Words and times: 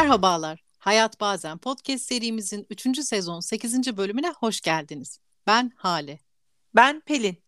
Merhabalar. 0.00 0.58
Hayat 0.78 1.20
Bazen 1.20 1.58
podcast 1.58 2.04
serimizin 2.04 2.66
3. 2.70 3.02
sezon 3.02 3.40
8. 3.40 3.96
bölümüne 3.96 4.30
hoş 4.30 4.60
geldiniz. 4.60 5.18
Ben 5.46 5.72
Hale. 5.76 6.20
Ben 6.74 7.00
Pelin. 7.00 7.42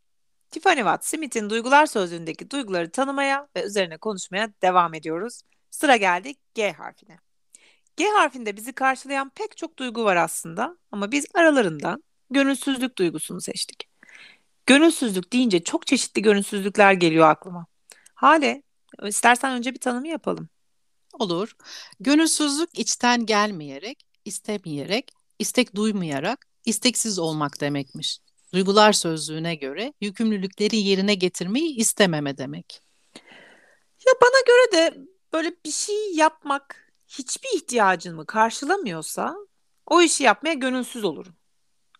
Tiffany 0.50 0.76
Watt 0.76 1.04
Smith'in 1.04 1.50
Duygular 1.50 1.86
Sözlüğü'ndeki 1.86 2.50
duyguları 2.50 2.90
tanımaya 2.90 3.48
ve 3.56 3.62
üzerine 3.64 3.96
konuşmaya 3.98 4.50
devam 4.62 4.94
ediyoruz. 4.94 5.40
Sıra 5.70 5.96
geldik 5.96 6.38
G 6.54 6.72
harfine. 6.72 7.18
G 7.96 8.04
harfinde 8.04 8.56
bizi 8.56 8.72
karşılayan 8.72 9.30
pek 9.34 9.56
çok 9.56 9.78
duygu 9.78 10.04
var 10.04 10.16
aslında 10.16 10.76
ama 10.92 11.12
biz 11.12 11.26
aralarından 11.34 12.04
gönülsüzlük 12.30 12.98
duygusunu 12.98 13.40
seçtik. 13.40 13.88
Gönülsüzlük 14.66 15.32
deyince 15.32 15.64
çok 15.64 15.86
çeşitli 15.86 16.22
gönülsüzlükler 16.22 16.92
geliyor 16.92 17.28
aklıma. 17.28 17.66
Hale, 18.14 18.62
istersen 19.02 19.52
önce 19.52 19.74
bir 19.74 19.80
tanımı 19.80 20.08
yapalım. 20.08 20.48
Olur. 21.12 21.56
Gönülsüzlük 22.00 22.78
içten 22.78 23.26
gelmeyerek, 23.26 24.06
istemeyerek, 24.24 25.12
istek 25.38 25.74
duymayarak, 25.74 26.46
isteksiz 26.64 27.18
olmak 27.18 27.60
demekmiş. 27.60 28.18
Duygular 28.52 28.92
sözlüğüne 28.92 29.54
göre 29.54 29.92
yükümlülükleri 30.00 30.76
yerine 30.76 31.14
getirmeyi 31.14 31.76
istememe 31.76 32.38
demek. 32.38 32.80
Ya 34.06 34.12
bana 34.22 34.40
göre 34.46 34.72
de 34.72 34.98
böyle 35.32 35.52
bir 35.64 35.70
şey 35.70 36.14
yapmak 36.14 36.92
hiçbir 37.08 37.48
ihtiyacımı 37.56 38.26
karşılamıyorsa 38.26 39.36
o 39.86 40.02
işi 40.02 40.24
yapmaya 40.24 40.54
gönülsüz 40.54 41.04
olurum. 41.04 41.36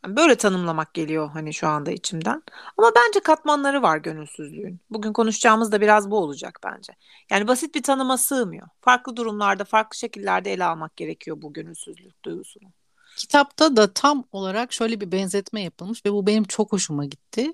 Böyle 0.06 0.34
tanımlamak 0.36 0.94
geliyor 0.94 1.30
hani 1.30 1.54
şu 1.54 1.68
anda 1.68 1.90
içimden. 1.90 2.42
Ama 2.76 2.92
bence 2.96 3.20
katmanları 3.20 3.82
var 3.82 3.98
gönülsüzlüğün. 3.98 4.80
Bugün 4.90 5.12
konuşacağımız 5.12 5.72
da 5.72 5.80
biraz 5.80 6.10
bu 6.10 6.18
olacak 6.18 6.58
bence. 6.64 6.92
Yani 7.30 7.48
basit 7.48 7.74
bir 7.74 7.82
tanıma 7.82 8.18
sığmıyor. 8.18 8.68
Farklı 8.80 9.16
durumlarda, 9.16 9.64
farklı 9.64 9.98
şekillerde 9.98 10.52
ele 10.52 10.64
almak 10.64 10.96
gerekiyor 10.96 11.42
bu 11.42 11.52
gönülsüzlük 11.52 12.24
duygusunu. 12.24 12.68
Kitapta 13.16 13.76
da 13.76 13.92
tam 13.92 14.24
olarak 14.32 14.72
şöyle 14.72 15.00
bir 15.00 15.12
benzetme 15.12 15.62
yapılmış 15.62 16.06
ve 16.06 16.12
bu 16.12 16.26
benim 16.26 16.44
çok 16.44 16.72
hoşuma 16.72 17.04
gitti. 17.04 17.52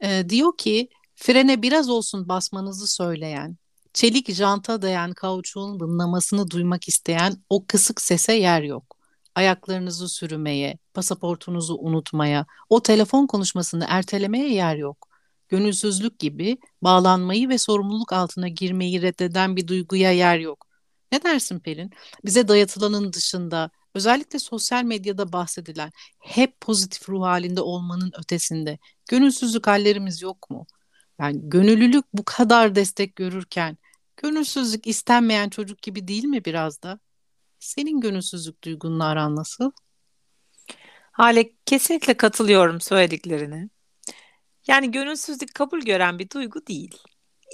Ee, 0.00 0.24
diyor 0.28 0.56
ki 0.56 0.88
frene 1.14 1.62
biraz 1.62 1.88
olsun 1.88 2.28
basmanızı 2.28 2.86
söyleyen, 2.86 3.56
çelik 3.92 4.32
janta 4.32 4.82
dayan 4.82 5.12
kauçuğun 5.12 5.80
vınlamasını 5.80 6.50
duymak 6.50 6.88
isteyen 6.88 7.36
o 7.50 7.66
kısık 7.66 8.00
sese 8.00 8.32
yer 8.32 8.62
yok 8.62 8.99
ayaklarınızı 9.40 10.08
sürümeye, 10.08 10.78
pasaportunuzu 10.94 11.76
unutmaya, 11.80 12.46
o 12.68 12.82
telefon 12.82 13.26
konuşmasını 13.26 13.86
ertelemeye 13.88 14.52
yer 14.54 14.76
yok. 14.76 15.08
Gönülsüzlük 15.48 16.18
gibi 16.18 16.58
bağlanmayı 16.82 17.48
ve 17.48 17.58
sorumluluk 17.58 18.12
altına 18.12 18.48
girmeyi 18.48 19.02
reddeden 19.02 19.56
bir 19.56 19.66
duyguya 19.66 20.12
yer 20.12 20.38
yok. 20.38 20.66
Ne 21.12 21.22
dersin 21.22 21.60
Pelin? 21.60 21.90
Bize 22.24 22.48
dayatılanın 22.48 23.12
dışında 23.12 23.70
özellikle 23.94 24.38
sosyal 24.38 24.84
medyada 24.84 25.32
bahsedilen 25.32 25.92
hep 26.20 26.60
pozitif 26.60 27.08
ruh 27.08 27.22
halinde 27.22 27.60
olmanın 27.60 28.12
ötesinde 28.18 28.78
gönülsüzlük 29.10 29.66
hallerimiz 29.66 30.22
yok 30.22 30.50
mu? 30.50 30.66
Yani 31.20 31.40
gönüllülük 31.42 32.04
bu 32.12 32.24
kadar 32.24 32.74
destek 32.74 33.16
görürken 33.16 33.78
gönülsüzlük 34.16 34.86
istenmeyen 34.86 35.48
çocuk 35.48 35.82
gibi 35.82 36.08
değil 36.08 36.24
mi 36.24 36.44
biraz 36.44 36.82
da? 36.82 37.00
Senin 37.60 38.00
gönülsüzlük 38.00 38.64
duygunla 38.64 39.04
aran 39.04 39.36
nasıl? 39.36 39.70
Hale 41.12 41.52
kesinlikle 41.66 42.14
katılıyorum 42.14 42.80
söylediklerine. 42.80 43.68
Yani 44.66 44.90
gönülsüzlük 44.90 45.54
kabul 45.54 45.80
gören 45.80 46.18
bir 46.18 46.30
duygu 46.30 46.66
değil. 46.66 46.98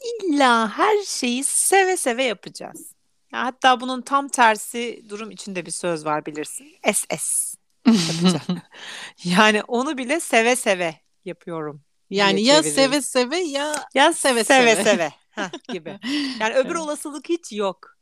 İlla 0.04 0.78
her 0.78 1.02
şeyi 1.02 1.44
seve 1.44 1.96
seve 1.96 2.24
yapacağız. 2.24 2.92
Ya 3.32 3.44
hatta 3.44 3.80
bunun 3.80 4.02
tam 4.02 4.28
tersi 4.28 5.04
durum 5.08 5.30
içinde 5.30 5.66
bir 5.66 5.70
söz 5.70 6.04
var 6.04 6.26
bilirsin. 6.26 6.66
SS 6.92 7.56
yani 9.24 9.62
onu 9.62 9.98
bile 9.98 10.20
seve 10.20 10.56
seve 10.56 11.00
yapıyorum. 11.24 11.82
Yani 12.10 12.42
ya 12.42 12.62
seve 12.62 13.02
seve 13.02 13.38
ya 13.38 13.88
ya 13.94 14.12
seve 14.12 14.44
seve, 14.44 14.74
seve. 14.74 14.84
seve. 14.84 15.12
Heh, 15.30 15.72
gibi. 15.72 15.98
Yani 16.40 16.54
öbür 16.54 16.74
olasılık 16.74 17.28
hiç 17.28 17.52
yok. 17.52 17.95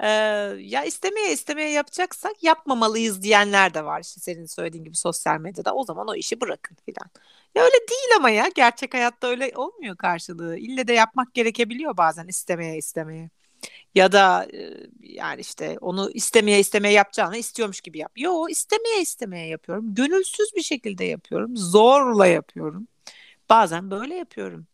Ee, 0.00 0.06
ya 0.60 0.84
istemeye 0.84 1.32
istemeye 1.32 1.70
yapacaksak 1.70 2.42
yapmamalıyız 2.42 3.22
diyenler 3.22 3.74
de 3.74 3.84
var 3.84 4.00
işte 4.00 4.20
senin 4.20 4.46
söylediğin 4.46 4.84
gibi 4.84 4.96
sosyal 4.96 5.40
medyada. 5.40 5.74
O 5.74 5.84
zaman 5.84 6.08
o 6.08 6.14
işi 6.14 6.40
bırakın 6.40 6.76
filan. 6.86 7.10
Ya 7.54 7.62
öyle 7.64 7.88
değil 7.90 8.16
ama 8.16 8.30
ya 8.30 8.48
gerçek 8.54 8.94
hayatta 8.94 9.26
öyle 9.26 9.52
olmuyor 9.54 9.96
karşılığı. 9.96 10.56
İlle 10.58 10.88
de 10.88 10.92
yapmak 10.92 11.34
gerekebiliyor 11.34 11.96
bazen 11.96 12.26
istemeye 12.28 12.76
istemeye. 12.78 13.30
Ya 13.94 14.12
da 14.12 14.48
yani 15.00 15.40
işte 15.40 15.78
onu 15.80 16.10
istemeye 16.10 16.60
istemeye 16.60 16.94
yapacağını 16.94 17.36
istiyormuş 17.36 17.80
gibi 17.80 17.98
yap. 17.98 18.12
Yo 18.16 18.48
istemeye 18.48 19.02
istemeye 19.02 19.48
yapıyorum. 19.48 19.94
Gönülsüz 19.94 20.54
bir 20.56 20.62
şekilde 20.62 21.04
yapıyorum. 21.04 21.56
Zorla 21.56 22.26
yapıyorum. 22.26 22.88
Bazen 23.50 23.90
böyle 23.90 24.14
yapıyorum. 24.14 24.66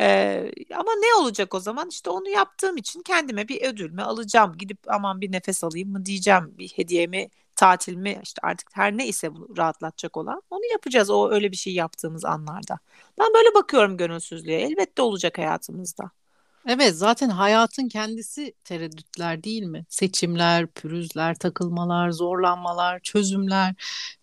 Ee, 0.00 0.50
ama 0.74 0.92
ne 0.92 1.22
olacak 1.22 1.54
o 1.54 1.60
zaman? 1.60 1.88
İşte 1.88 2.10
onu 2.10 2.28
yaptığım 2.28 2.76
için 2.76 3.02
kendime 3.02 3.48
bir 3.48 3.62
ödül 3.62 3.90
mü 3.90 4.02
alacağım? 4.02 4.58
Gidip 4.58 4.78
aman 4.86 5.20
bir 5.20 5.32
nefes 5.32 5.64
alayım 5.64 5.92
mı 5.92 6.06
diyeceğim. 6.06 6.54
Bir 6.58 6.68
hediyemi, 6.68 7.28
tatilimi 7.56 8.20
işte 8.22 8.40
artık 8.42 8.68
her 8.72 8.96
neyse 8.96 9.34
bunu 9.34 9.56
rahatlatacak 9.56 10.16
olan 10.16 10.42
onu 10.50 10.62
yapacağız 10.72 11.10
o 11.10 11.30
öyle 11.30 11.52
bir 11.52 11.56
şey 11.56 11.74
yaptığımız 11.74 12.24
anlarda. 12.24 12.78
Ben 13.18 13.26
böyle 13.34 13.54
bakıyorum 13.54 13.96
gönülsüzlüğe. 13.96 14.60
Elbette 14.60 15.02
olacak 15.02 15.38
hayatımızda. 15.38 16.10
Evet 16.68 16.94
zaten 16.94 17.28
hayatın 17.28 17.88
kendisi 17.88 18.54
tereddütler 18.64 19.44
değil 19.44 19.62
mi? 19.62 19.84
Seçimler, 19.88 20.66
pürüzler, 20.66 21.34
takılmalar, 21.34 22.10
zorlanmalar, 22.10 23.00
çözümler 23.00 23.74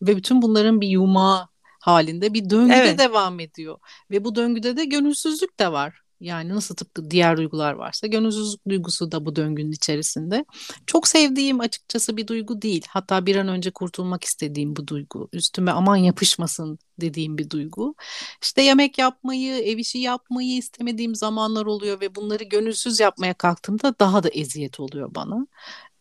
ve 0.02 0.18
bütün 0.18 0.42
bunların 0.42 0.82
bir 0.82 0.88
yumağı 0.88 1.48
halinde 1.82 2.34
bir 2.34 2.50
döngüde 2.50 2.76
evet. 2.76 3.00
devam 3.00 3.40
ediyor. 3.40 3.78
Ve 4.12 4.24
bu 4.24 4.36
döngüde 4.36 4.78
de 4.78 4.86
gönülsüzlük 4.86 5.60
de 5.60 5.72
var. 5.72 6.02
Yani 6.22 6.50
nasıl 6.50 6.76
tıpkı 6.76 7.12
diğer 7.12 7.38
duygular 7.38 7.74
varsa 7.74 8.08
gönülsüzlük 8.08 8.68
duygusu 8.70 9.12
da 9.12 9.26
bu 9.26 9.36
döngünün 9.36 9.72
içerisinde. 9.72 10.46
Çok 10.86 11.08
sevdiğim 11.08 11.60
açıkçası 11.60 12.18
bir 12.18 12.28
duygu 12.28 12.62
değil. 12.62 12.86
Hatta 12.90 13.26
bir 13.26 13.36
an 13.36 13.48
önce 13.48 13.72
kurtulmak 13.72 14.24
istediğim 14.24 14.76
bu 14.76 14.88
duygu. 14.88 15.30
Üstüme 15.34 15.72
aman 15.72 15.96
yapışmasın 15.96 16.80
dediğim 17.02 17.38
bir 17.38 17.50
duygu. 17.50 17.96
İşte 18.44 18.62
yemek 18.62 18.98
yapmayı, 18.98 19.56
ev 19.56 19.78
işi 19.78 19.98
yapmayı 19.98 20.58
istemediğim 20.58 21.16
zamanlar 21.16 21.66
oluyor 21.66 22.02
ve 22.02 22.16
bunları 22.16 22.44
gönülsüz 22.44 23.00
yapmaya 23.00 23.34
kalktığımda 23.34 23.96
daha 24.00 24.24
da 24.24 24.30
eziyet 24.30 24.80
oluyor 24.80 25.16
bana 25.16 25.48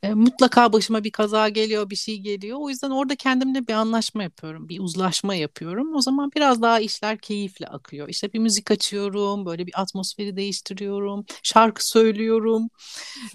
e, 0.03 0.15
mutlaka 0.15 0.73
başıma 0.73 1.05
bir 1.05 1.11
kaza 1.13 1.49
geliyor, 1.49 1.91
bir 1.91 1.97
şey 1.97 2.19
geliyor. 2.19 2.59
O 2.61 2.69
yüzden 2.71 2.91
orada 2.91 3.17
kendimle 3.17 3.67
bir 3.67 3.73
anlaşma 3.73 4.23
yapıyorum, 4.23 4.69
bir 4.69 4.81
uzlaşma 4.81 5.35
yapıyorum. 5.35 5.95
O 5.95 6.01
zaman 6.01 6.31
biraz 6.37 6.63
daha 6.63 6.81
işler 6.81 7.19
keyifle 7.19 7.67
akıyor. 7.67 8.09
İşte 8.09 8.33
bir 8.33 8.39
müzik 8.39 8.71
açıyorum, 8.71 9.47
böyle 9.47 9.67
bir 9.67 9.81
atmosferi 9.81 10.37
değiştiriyorum, 10.37 11.25
şarkı 11.43 11.89
söylüyorum. 11.89 12.69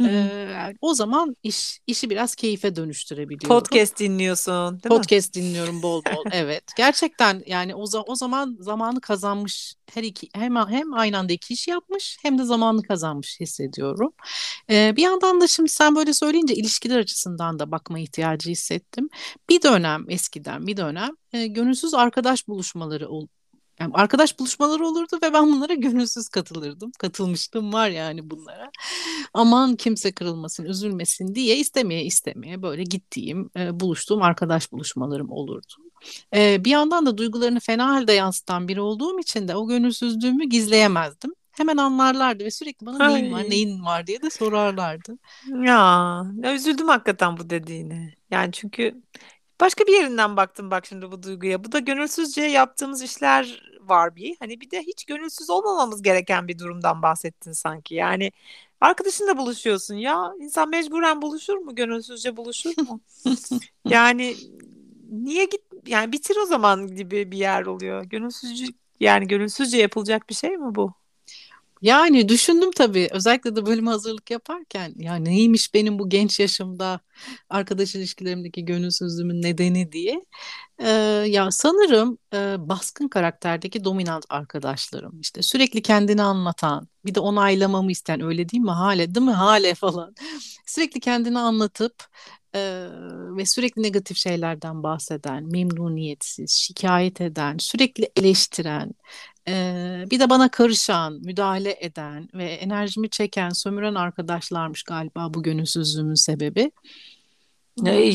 ee, 0.02 0.74
o 0.82 0.94
zaman 0.94 1.36
iş 1.44 1.80
işi 1.88 2.10
biraz 2.10 2.36
keyfe 2.36 2.76
dönüştürebiliyorum. 2.76 3.60
Podcast 3.60 4.00
dinliyorsun, 4.00 4.84
değil 4.84 4.96
Podcast 4.96 5.36
mi? 5.36 5.42
dinliyorum 5.42 5.82
bol 5.82 6.02
bol. 6.06 6.24
evet. 6.32 6.64
Gerçekten 6.78 7.44
yani 7.48 7.76
o, 7.76 7.86
o 8.08 8.16
zaman 8.16 8.58
zamanı 8.60 9.02
kazanmış 9.02 9.76
her 9.94 10.04
iki 10.04 10.30
hem 10.34 10.56
hem 10.56 10.94
aynı 10.94 11.18
anda 11.18 11.34
iki 11.34 11.54
iş 11.54 11.68
yapmış 11.68 12.18
hem 12.22 12.40
de 12.40 12.44
zamanı 12.44 12.84
kazanmış 12.84 13.40
hissediyorum. 13.40 14.14
Ee, 14.70 14.94
bir 14.96 15.02
yandan 15.02 15.42
da 15.42 15.48
şimdi 15.48 15.70
sen 15.70 15.96
böyle 15.96 16.14
söyleyince 16.14 16.55
ilişkiler 16.56 17.00
açısından 17.00 17.60
da 17.60 17.72
bakma 17.72 18.00
ihtiyacı 18.00 18.50
hissettim. 18.50 19.10
Bir 19.50 19.62
dönem 19.62 20.06
eskiden 20.10 20.68
bir 20.68 20.78
dönem 20.78 21.10
e, 21.34 21.48
gönülsüz 21.48 21.94
arkadaş 21.94 22.48
buluşmaları 22.48 23.10
ol, 23.10 23.28
yani 23.80 23.92
arkadaş 23.94 24.40
buluşmaları 24.40 24.88
olurdu 24.88 25.20
ve 25.24 25.34
ben 25.34 25.48
bunlara 25.48 25.74
gönülsüz 25.74 26.30
katılırdım. 26.30 26.92
Katılmıştım 27.00 27.74
var 27.74 27.90
yani 27.90 28.30
bunlara. 28.30 28.72
Aman 29.34 29.76
kimse 29.76 30.12
kırılmasın, 30.12 30.66
üzülmesin 30.66 31.36
diye 31.36 31.58
istemeye 31.58 32.04
istemeye 32.04 32.62
böyle 32.62 32.84
gittiğim, 32.84 33.50
e, 33.58 33.80
buluştuğum 33.80 34.22
arkadaş 34.22 34.72
buluşmalarım 34.72 35.32
olurdu. 35.32 35.74
E, 36.36 36.66
bir 36.66 36.70
yandan 36.70 37.06
da 37.06 37.18
duygularını 37.18 37.60
fena 37.60 37.88
halde 37.88 38.14
yansıtan 38.14 38.68
biri 38.68 38.82
olduğum 38.82 39.20
için 39.20 39.48
de 39.48 39.56
o 39.56 39.68
gönülsüzlüğümü 39.68 40.46
gizleyemezdim 40.46 41.32
hemen 41.58 41.78
anlarlardı 41.78 42.44
ve 42.44 42.52
sürekli 42.52 42.86
bana 42.86 43.08
neyin 43.08 43.34
var 43.34 43.44
neyin 43.50 43.86
var 43.86 44.08
diye 44.08 44.22
de 44.22 44.30
sorarlardı. 44.30 45.18
Ya, 45.66 46.24
ya 46.44 46.54
üzüldüm 46.54 46.88
hakikaten 46.88 47.38
bu 47.38 47.50
dediğine. 47.50 48.14
Yani 48.32 48.52
çünkü 48.52 49.02
başka 49.62 49.86
bir 49.88 49.94
yerinden 49.94 50.38
baktım 50.38 50.72
bak 50.72 50.86
şimdi 50.86 51.12
bu 51.12 51.24
duyguya. 51.24 51.64
Bu 51.64 51.72
da 51.72 51.80
gönülsüzce 51.80 52.42
yaptığımız 52.42 53.02
işler 53.02 53.62
var 53.82 54.16
bir. 54.16 54.36
Hani 54.40 54.62
bir 54.62 54.72
de 54.72 54.82
hiç 54.82 55.06
gönülsüz 55.06 55.50
olmamamız 55.50 56.02
gereken 56.02 56.48
bir 56.48 56.60
durumdan 56.60 57.02
bahsettin 57.02 57.52
sanki. 57.52 57.96
Yani 57.96 58.32
arkadaşınla 58.82 59.38
buluşuyorsun 59.38 59.96
ya. 59.96 60.34
insan 60.40 60.70
mecburen 60.70 61.22
buluşur 61.22 61.58
mu? 61.58 61.76
Gönülsüzce 61.76 62.38
buluşur 62.38 62.74
mu? 62.78 63.02
yani 63.86 64.36
niye 65.12 65.46
git 65.46 65.62
yani 65.88 66.12
bitir 66.12 66.38
o 66.44 66.46
zaman 66.46 66.88
gibi 66.88 67.32
bir 67.32 67.38
yer 67.38 67.66
oluyor. 67.66 68.04
Gönülsüzce 68.04 68.66
yani 69.00 69.28
gönülsüzce 69.28 69.78
yapılacak 69.78 70.30
bir 70.30 70.36
şey 70.36 70.58
mi 70.58 70.76
bu? 70.76 70.94
Yani 71.86 72.30
düşündüm 72.30 72.72
tabii. 72.72 73.08
Özellikle 73.12 73.56
de 73.56 73.66
bölüme 73.66 73.92
hazırlık 73.92 74.32
yaparken 74.32 74.94
ya 74.98 75.16
neymiş 75.16 75.74
benim 75.74 76.00
bu 76.00 76.10
genç 76.10 76.40
yaşımda 76.40 77.00
arkadaş 77.50 77.96
ilişkilerimdeki 77.96 78.66
gönülsüzlüğümün 78.66 79.42
nedeni? 79.42 79.92
diye. 79.92 80.26
Ee, 80.80 80.90
ya 81.30 81.52
sanırım 81.52 82.18
e, 82.34 82.56
baskın 82.70 83.08
karakterdeki 83.08 83.84
dominant 83.84 84.26
arkadaşlarım 84.30 85.20
işte 85.22 85.42
sürekli 85.42 85.82
kendini 85.82 86.22
anlatan 86.24 86.88
bir 87.06 87.16
de 87.16 87.20
onaylamamı 87.20 87.92
isteyen 87.92 88.22
öyle 88.22 88.50
değil 88.50 88.64
mi? 88.64 88.72
Hale 88.72 89.16
değil 89.16 89.26
mi? 89.26 89.32
Hale 89.32 89.76
falan. 89.76 90.16
Sürekli 90.66 91.00
kendini 91.00 91.40
anlatıp 91.40 91.96
e, 92.56 92.88
ve 93.38 93.46
sürekli 93.46 93.84
negatif 93.84 94.18
şeylerden 94.18 94.84
bahseden 94.84 95.44
memnuniyetsiz 95.52 96.52
şikayet 96.52 97.22
eden 97.22 97.58
sürekli 97.60 98.12
eleştiren 98.16 98.92
ee, 99.48 100.06
bir 100.12 100.20
de 100.20 100.30
bana 100.30 100.50
karışan, 100.50 101.14
müdahale 101.14 101.78
eden 101.80 102.30
ve 102.34 102.46
enerjimi 102.46 103.10
çeken, 103.10 103.50
sömüren 103.50 103.96
arkadaşlarmış 103.96 104.84
galiba 104.84 105.34
bu 105.34 105.44
gönülsüzlüğümün 105.44 106.16
sebebi. 106.16 106.72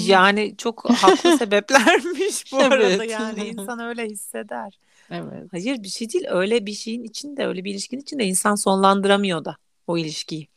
Yani 0.09 0.55
çok 0.59 0.91
haklı 0.91 1.39
sebeplermiş 1.39 2.53
bu 2.53 2.61
evet. 2.63 2.73
arada 2.73 3.05
yani 3.05 3.45
insan 3.45 3.79
öyle 3.79 4.07
hisseder. 4.07 4.79
Evet. 5.11 5.49
Hayır 5.51 5.83
bir 5.83 5.89
şey 5.89 6.13
değil 6.13 6.25
öyle 6.29 6.67
bir 6.67 6.73
şeyin 6.73 7.05
içinde 7.05 7.47
öyle 7.47 7.65
bir 7.65 7.71
ilişkinin 7.71 8.03
içinde 8.03 8.25
insan 8.25 8.55
sonlandıramıyor 8.55 9.45
da 9.45 9.57
o 9.87 9.99
ilişkiyi. 9.99 10.49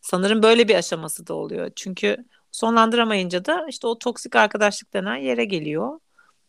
Sanırım 0.00 0.42
böyle 0.42 0.68
bir 0.68 0.74
aşaması 0.74 1.26
da 1.26 1.34
oluyor. 1.34 1.70
Çünkü 1.76 2.24
sonlandıramayınca 2.52 3.44
da 3.44 3.66
işte 3.68 3.86
o 3.86 3.98
toksik 3.98 4.36
arkadaşlık 4.36 4.92
denen 4.92 5.16
yere 5.16 5.44
geliyor. 5.44 6.00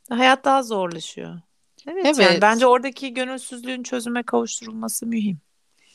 Hayat 0.10 0.46
daha 0.46 0.64
zorlaşıyor. 0.64 1.40
Evet, 1.88 2.06
evet. 2.06 2.20
Yani 2.20 2.42
bence 2.42 2.68
oradaki 2.68 3.14
gönülsüzlüğün 3.14 3.84
çözüme 3.84 4.24
kavuşturulması 4.24 5.06
mühim. 5.06 5.40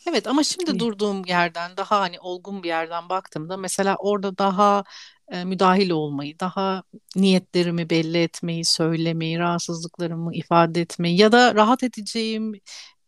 Evet 0.06 0.26
ama 0.26 0.44
şimdi 0.44 0.72
mühim. 0.72 0.80
durduğum 0.80 1.24
yerden 1.24 1.76
daha 1.76 2.00
hani 2.00 2.20
olgun 2.20 2.62
bir 2.62 2.68
yerden 2.68 3.08
baktığımda 3.08 3.56
mesela 3.56 3.96
orada 3.98 4.38
daha 4.38 4.84
e, 5.32 5.44
müdahil 5.44 5.90
olmayı, 5.90 6.38
daha 6.40 6.82
niyetlerimi 7.16 7.90
belli 7.90 8.18
etmeyi, 8.18 8.64
söylemeyi, 8.64 9.38
rahatsızlıklarımı 9.38 10.34
ifade 10.34 10.80
etmeyi 10.80 11.20
ya 11.20 11.32
da 11.32 11.54
rahat 11.54 11.82
edeceğim 11.82 12.52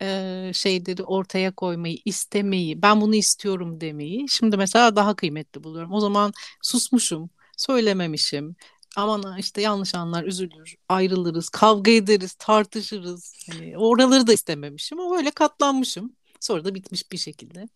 e, 0.03 0.51
şeyleri 0.55 1.03
ortaya 1.03 1.55
koymayı, 1.55 1.99
istemeyi, 2.05 2.83
ben 2.83 3.01
bunu 3.01 3.15
istiyorum 3.15 3.81
demeyi 3.81 4.29
şimdi 4.29 4.57
mesela 4.57 4.97
daha 4.97 5.17
kıymetli 5.17 5.65
buluyorum. 5.65 5.93
O 5.93 6.01
zaman 6.01 6.33
susmuşum, 6.63 7.31
söylememişim, 7.57 8.57
aman 8.97 9.39
işte 9.39 9.63
yanlış 9.63 9.95
anlar 9.95 10.25
üzülür, 10.25 10.77
ayrılırız, 10.89 11.49
kavga 11.49 11.91
ederiz, 11.91 12.35
tartışırız. 12.35 13.35
Hani 13.51 13.79
oraları 13.79 14.27
da 14.27 14.33
istememişim 14.33 15.01
ama 15.01 15.17
öyle 15.17 15.31
katlanmışım. 15.31 16.17
Sonra 16.41 16.65
da 16.65 16.75
bitmiş 16.75 17.13
bir 17.13 17.19
şekilde. 17.19 17.69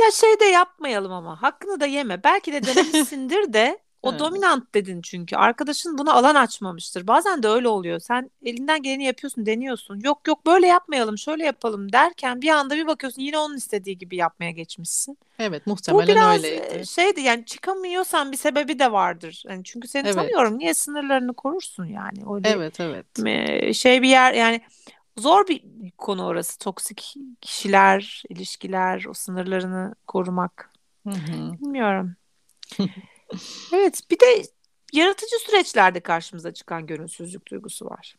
Ya 0.00 0.10
şey 0.10 0.40
de 0.40 0.44
yapmayalım 0.44 1.12
ama 1.12 1.42
hakkını 1.42 1.80
da 1.80 1.86
yeme. 1.86 2.24
Belki 2.24 2.52
de 2.52 2.62
denemişsindir 2.66 3.52
de 3.52 3.78
o 4.02 4.10
evet. 4.10 4.20
dominant 4.20 4.74
dedin 4.74 5.02
çünkü. 5.02 5.36
Arkadaşın 5.36 5.98
buna 5.98 6.12
alan 6.12 6.34
açmamıştır. 6.34 7.06
Bazen 7.06 7.42
de 7.42 7.48
öyle 7.48 7.68
oluyor. 7.68 8.00
Sen 8.00 8.30
elinden 8.44 8.82
geleni 8.82 9.04
yapıyorsun, 9.04 9.46
deniyorsun. 9.46 10.00
Yok 10.04 10.28
yok 10.28 10.46
böyle 10.46 10.66
yapmayalım, 10.66 11.18
şöyle 11.18 11.44
yapalım 11.44 11.92
derken 11.92 12.42
bir 12.42 12.48
anda 12.48 12.76
bir 12.76 12.86
bakıyorsun 12.86 13.22
yine 13.22 13.38
onun 13.38 13.56
istediği 13.56 13.98
gibi 13.98 14.16
yapmaya 14.16 14.50
geçmişsin. 14.50 15.18
Evet, 15.38 15.66
muhtemelen 15.66 16.06
Bu 16.06 16.10
biraz 16.10 16.44
öyleydi. 16.44 16.86
şeydi 16.86 17.20
yani 17.20 17.44
çıkamıyorsan 17.44 18.32
bir 18.32 18.36
sebebi 18.36 18.78
de 18.78 18.92
vardır. 18.92 19.42
Yani 19.48 19.64
çünkü 19.64 19.88
seni 19.88 20.06
evet. 20.06 20.14
tanıyorum. 20.14 20.58
Niye 20.58 20.74
sınırlarını 20.74 21.34
korursun 21.34 21.84
yani? 21.84 22.34
Öyle 22.34 22.48
evet, 22.48 22.80
evet. 22.80 23.76
Şey 23.76 24.02
bir 24.02 24.08
yer 24.08 24.34
yani 24.34 24.60
zor 25.18 25.48
bir 25.48 25.62
konu 25.98 26.26
orası. 26.26 26.58
Toksik 26.58 27.14
kişiler, 27.40 28.22
ilişkiler, 28.28 29.04
o 29.08 29.14
sınırlarını 29.14 29.94
korumak. 30.06 30.70
Hı 31.06 31.10
hı. 31.10 31.52
Bilmiyorum. 31.60 32.16
Evet, 33.72 34.00
bir 34.10 34.20
de 34.20 34.42
yaratıcı 34.92 35.36
süreçlerde 35.38 36.00
karşımıza 36.00 36.52
çıkan 36.52 36.86
gönülsüzlük 36.86 37.46
duygusu 37.46 37.86
var. 37.86 38.16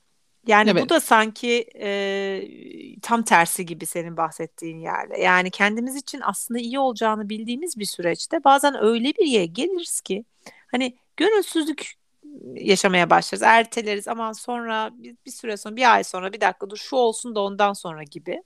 Yani 0.48 0.70
evet. 0.70 0.84
bu 0.84 0.90
da 0.90 1.00
sanki 1.00 1.66
e, 1.76 2.42
tam 3.02 3.24
tersi 3.24 3.66
gibi 3.66 3.86
senin 3.86 4.18
bahsettiğin 4.18 4.78
yerde. 4.80 5.18
Yani 5.18 5.52
kendimiz 5.52 5.96
için 5.96 6.22
aslında 6.24 6.60
iyi 6.60 6.80
olacağını 6.80 7.30
bildiğimiz 7.30 7.80
bir 7.80 7.86
süreçte 7.86 8.44
bazen 8.44 8.84
öyle 8.84 9.14
bir 9.14 9.26
yere 9.26 9.46
geliriz 9.46 10.02
ki 10.02 10.26
hani 10.72 10.98
gönülsüzlük 11.18 11.94
yaşamaya 12.56 13.10
başlarız. 13.10 13.44
Erteleriz 13.44 14.08
ama 14.08 14.34
sonra 14.34 14.90
bir, 14.94 15.16
bir 15.26 15.32
süre 15.32 15.58
sonra 15.58 15.76
bir 15.76 15.94
ay 15.94 16.04
sonra 16.04 16.34
bir 16.34 16.42
dakika 16.42 16.70
dur 16.70 16.78
şu 16.78 16.96
olsun 16.96 17.36
da 17.36 17.42
ondan 17.42 17.74
sonra 17.74 18.04
gibi. 18.04 18.44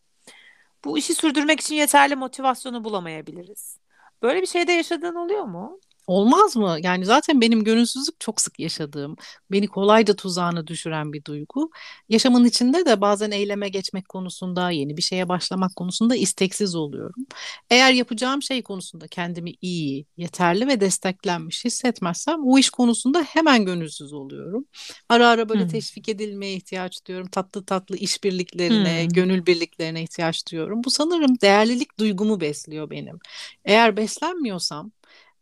Bu 0.86 0.98
işi 0.98 1.16
sürdürmek 1.16 1.60
için 1.60 1.76
yeterli 1.76 2.16
motivasyonu 2.16 2.84
bulamayabiliriz. 2.84 3.78
Böyle 4.22 4.42
bir 4.42 4.48
şeyde 4.48 4.72
yaşadığın 4.72 5.16
oluyor 5.16 5.44
mu? 5.44 5.80
Olmaz 6.08 6.56
mı? 6.56 6.78
Yani 6.82 7.06
zaten 7.06 7.42
benim 7.42 7.64
gönülsüzlük 7.64 8.20
çok 8.20 8.42
sık 8.42 8.60
yaşadığım, 8.60 9.16
beni 9.52 9.68
kolayca 9.68 10.16
tuzağına 10.16 10.68
düşüren 10.68 11.14
bir 11.14 11.26
duygu. 11.26 11.70
Yaşamın 12.10 12.46
içinde 12.46 12.86
de 12.86 13.02
bazen 13.02 13.32
eyleme 13.32 13.70
geçmek 13.70 14.10
konusunda, 14.10 14.72
yeni 14.72 14.98
bir 14.98 15.02
şeye 15.02 15.30
başlamak 15.30 15.76
konusunda 15.76 16.16
isteksiz 16.16 16.76
oluyorum. 16.76 17.26
Eğer 17.70 17.92
yapacağım 17.92 18.42
şey 18.42 18.64
konusunda 18.64 19.08
kendimi 19.08 19.52
iyi, 19.62 20.06
yeterli 20.18 20.68
ve 20.68 20.80
desteklenmiş 20.80 21.66
hissetmezsem 21.66 22.40
o 22.44 22.58
iş 22.60 22.70
konusunda 22.70 23.22
hemen 23.24 23.66
gönülsüz 23.66 24.14
oluyorum. 24.14 24.66
Ara 25.10 25.28
ara 25.28 25.50
böyle 25.50 25.62
hmm. 25.62 25.70
teşvik 25.70 26.10
edilmeye 26.10 26.54
ihtiyaç 26.54 27.06
duyuyorum. 27.08 27.30
Tatlı 27.30 27.66
tatlı 27.66 27.98
işbirliklerine, 27.98 29.04
hmm. 29.04 29.10
gönül 29.10 29.46
birliklerine 29.46 30.04
ihtiyaç 30.04 30.52
duyuyorum. 30.52 30.84
Bu 30.84 30.90
sanırım 30.90 31.42
değerlilik 31.42 32.00
duygumu 32.00 32.42
besliyor 32.42 32.90
benim. 32.90 33.20
Eğer 33.66 33.98
beslenmiyorsam 33.98 34.92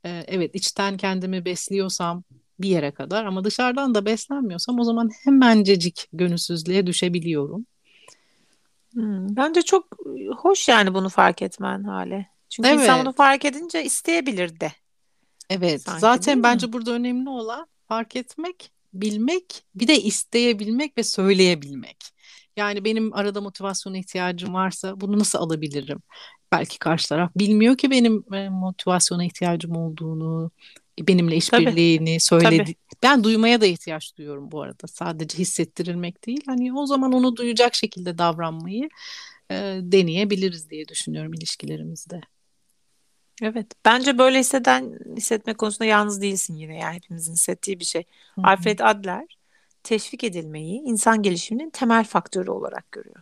evet 0.03 0.55
içten 0.55 0.97
kendimi 0.97 1.45
besliyorsam 1.45 2.23
bir 2.59 2.69
yere 2.69 2.91
kadar 2.91 3.25
ama 3.25 3.43
dışarıdan 3.43 3.95
da 3.95 4.05
beslenmiyorsam 4.05 4.79
o 4.79 4.83
zaman 4.83 5.09
hemencecik 5.23 6.07
gönülsüzlüğe 6.13 6.87
düşebiliyorum. 6.87 7.65
Hmm, 8.93 9.35
bence 9.35 9.61
çok 9.61 9.87
hoş 10.37 10.67
yani 10.67 10.93
bunu 10.93 11.09
fark 11.09 11.41
etmen 11.41 11.83
hale. 11.83 12.27
Çünkü 12.49 12.69
evet. 12.69 12.79
insan 12.79 13.01
bunu 13.01 13.13
fark 13.13 13.45
edince 13.45 13.83
isteyebilir 13.83 14.59
de. 14.59 14.71
Evet. 15.49 15.81
Sanki, 15.81 16.01
zaten 16.01 16.43
bence 16.43 16.73
burada 16.73 16.91
önemli 16.91 17.29
olan 17.29 17.67
fark 17.87 18.15
etmek, 18.15 18.71
bilmek, 18.93 19.63
bir 19.75 19.87
de 19.87 20.01
isteyebilmek 20.01 20.97
ve 20.97 21.03
söyleyebilmek. 21.03 21.97
Yani 22.57 22.85
benim 22.85 23.13
arada 23.13 23.41
motivasyona 23.41 23.97
ihtiyacım 23.97 24.53
varsa 24.53 25.01
bunu 25.01 25.19
nasıl 25.19 25.39
alabilirim? 25.39 25.99
Belki 26.53 26.79
karşı 26.79 27.09
taraf 27.09 27.31
bilmiyor 27.35 27.77
ki 27.77 27.91
benim 27.91 28.23
e, 28.33 28.49
motivasyona 28.49 29.25
ihtiyacım 29.25 29.75
olduğunu, 29.75 30.51
benimle 30.99 31.35
işbirliğini 31.35 32.19
söyledi. 32.19 32.57
Tabii. 32.57 32.75
Ben 33.03 33.23
duymaya 33.23 33.61
da 33.61 33.65
ihtiyaç 33.65 34.17
duyuyorum 34.17 34.51
bu 34.51 34.61
arada. 34.61 34.87
Sadece 34.87 35.37
hissettirilmek 35.37 36.27
değil. 36.27 36.41
Hani 36.45 36.73
o 36.73 36.85
zaman 36.85 37.11
onu 37.11 37.35
duyacak 37.35 37.75
şekilde 37.75 38.17
davranmayı 38.17 38.89
e, 39.51 39.55
deneyebiliriz 39.81 40.69
diye 40.69 40.87
düşünüyorum 40.87 41.33
ilişkilerimizde. 41.33 42.21
Evet. 43.41 43.67
Bence 43.85 44.17
böyle 44.17 44.39
hisseden 44.39 44.99
hissetme 45.17 45.53
konusunda 45.53 45.85
yalnız 45.85 46.21
değilsin 46.21 46.55
yine. 46.55 46.77
Yani 46.77 46.95
hepimizin 46.95 47.33
hissettiği 47.33 47.79
bir 47.79 47.85
şey. 47.85 48.03
Hı-hı. 48.35 48.47
Alfred 48.47 48.79
Adler 48.79 49.37
teşvik 49.83 50.23
edilmeyi 50.23 50.81
insan 50.81 51.21
gelişiminin 51.21 51.69
temel 51.69 52.03
faktörü 52.03 52.51
olarak 52.51 52.91
görüyor. 52.91 53.21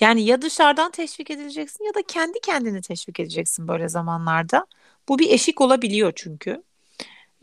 Yani 0.00 0.22
ya 0.22 0.42
dışarıdan 0.42 0.90
teşvik 0.90 1.30
edileceksin 1.30 1.84
ya 1.84 1.94
da 1.94 2.02
kendi 2.02 2.40
kendini 2.40 2.80
teşvik 2.82 3.20
edeceksin 3.20 3.68
böyle 3.68 3.88
zamanlarda. 3.88 4.66
Bu 5.08 5.18
bir 5.18 5.30
eşik 5.30 5.60
olabiliyor 5.60 6.12
çünkü. 6.16 6.62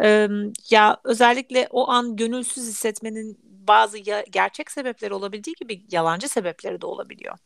Ee, 0.04 0.28
ya 0.70 0.98
özellikle 1.04 1.68
o 1.72 1.90
an 1.90 2.16
gönülsüz 2.16 2.64
hissetmenin 2.68 3.40
bazı 3.44 4.10
ya, 4.10 4.24
gerçek 4.32 4.72
sebepleri 4.72 5.14
olabildiği 5.14 5.56
gibi 5.60 5.86
yalancı 5.92 6.30
sebepleri 6.30 6.82
de 6.82 6.86
olabiliyor. 6.86 7.38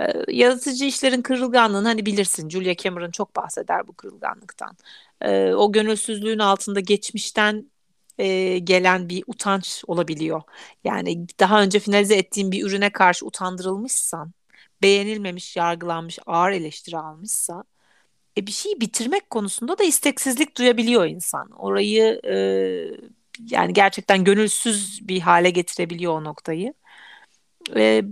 Ee, 0.00 0.12
yaratıcı 0.28 0.84
işlerin 0.84 1.22
kırılganlığını 1.22 1.88
hani 1.88 2.06
bilirsin 2.06 2.50
Julia 2.50 2.74
Cameron 2.76 3.10
çok 3.10 3.36
bahseder 3.36 3.88
bu 3.88 3.92
kırılganlıktan. 3.92 4.76
Ee, 5.22 5.52
o 5.54 5.72
gönülsüzlüğün 5.72 6.38
altında 6.38 6.80
geçmişten 6.80 7.70
e, 8.18 8.58
gelen 8.58 9.08
bir 9.08 9.24
utanç 9.26 9.84
olabiliyor. 9.86 10.42
Yani 10.84 11.26
daha 11.40 11.62
önce 11.62 11.80
finalize 11.80 12.16
ettiğin 12.16 12.52
bir 12.52 12.66
ürüne 12.66 12.90
karşı 12.90 13.26
utandırılmışsan, 13.26 14.32
beğenilmemiş, 14.82 15.56
yargılanmış, 15.56 16.18
ağır 16.26 16.50
eleştiri 16.52 16.98
almışsa 16.98 17.64
e, 18.38 18.46
bir 18.46 18.52
şeyi 18.52 18.80
bitirmek 18.80 19.30
konusunda 19.30 19.78
da 19.78 19.84
isteksizlik 19.84 20.58
duyabiliyor 20.58 21.06
insan. 21.06 21.50
Orayı 21.50 22.20
e, 22.24 22.34
yani 23.50 23.72
gerçekten 23.72 24.24
gönülsüz 24.24 25.08
bir 25.08 25.20
hale 25.20 25.50
getirebiliyor 25.50 26.12
o 26.12 26.24
noktayı. 26.24 26.74
E, 27.76 28.02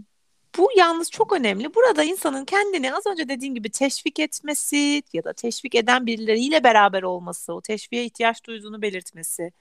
bu 0.59 0.71
yalnız 0.77 1.11
çok 1.11 1.33
önemli. 1.33 1.75
Burada 1.75 2.05
insanın 2.05 2.45
kendini 2.45 2.95
az 2.95 3.07
önce 3.07 3.29
dediğim 3.29 3.55
gibi 3.55 3.71
teşvik 3.71 4.19
etmesi 4.19 5.03
ya 5.13 5.25
da 5.25 5.33
teşvik 5.33 5.75
eden 5.75 6.07
birileriyle 6.07 6.65
beraber 6.65 7.03
olması, 7.03 7.55
o 7.55 7.61
teşviğe 7.61 8.05
ihtiyaç 8.05 8.45
duyduğunu 8.45 8.83
belirtmesi 8.83 9.53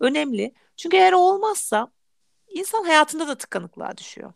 önemli. 0.00 0.54
Çünkü 0.76 0.96
eğer 0.96 1.12
olmazsa 1.12 1.92
insan 2.48 2.84
hayatında 2.84 3.28
da 3.28 3.38
tıkanıklığa 3.38 3.96
düşüyor. 3.96 4.32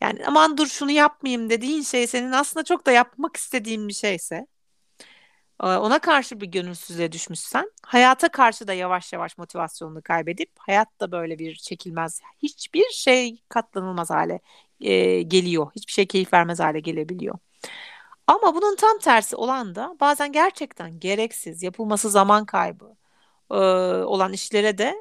Yani 0.00 0.26
aman 0.26 0.58
dur 0.58 0.66
şunu 0.66 0.90
yapmayayım 0.90 1.50
dediğin 1.50 1.82
şey 1.82 2.06
senin 2.06 2.32
aslında 2.32 2.64
çok 2.64 2.86
da 2.86 2.92
yapmak 2.92 3.36
istediğin 3.36 3.88
bir 3.88 3.92
şeyse 3.94 4.46
e, 5.62 5.66
ona 5.66 5.98
karşı 5.98 6.40
bir 6.40 6.46
gönülsüzlüğe 6.46 7.12
düşmüşsen 7.12 7.70
hayata 7.82 8.28
karşı 8.28 8.68
da 8.68 8.72
yavaş 8.72 9.12
yavaş 9.12 9.38
motivasyonunu 9.38 10.02
kaybedip 10.02 10.50
hayat 10.58 11.00
da 11.00 11.12
böyle 11.12 11.38
bir 11.38 11.54
çekilmez 11.54 12.20
hiçbir 12.42 12.90
şey 12.90 13.42
katlanılmaz 13.48 14.10
hale 14.10 14.40
e, 14.80 15.22
geliyor. 15.22 15.70
Hiçbir 15.76 15.92
şey 15.92 16.06
keyif 16.06 16.32
vermez 16.32 16.60
hale 16.60 16.80
gelebiliyor. 16.80 17.38
Ama 18.26 18.54
bunun 18.54 18.76
tam 18.76 18.98
tersi 18.98 19.36
olan 19.36 19.74
da 19.74 19.96
bazen 20.00 20.32
gerçekten 20.32 21.00
gereksiz, 21.00 21.62
yapılması 21.62 22.10
zaman 22.10 22.46
kaybı 22.46 22.96
e, 23.50 23.54
olan 24.04 24.32
işlere 24.32 24.78
de 24.78 24.94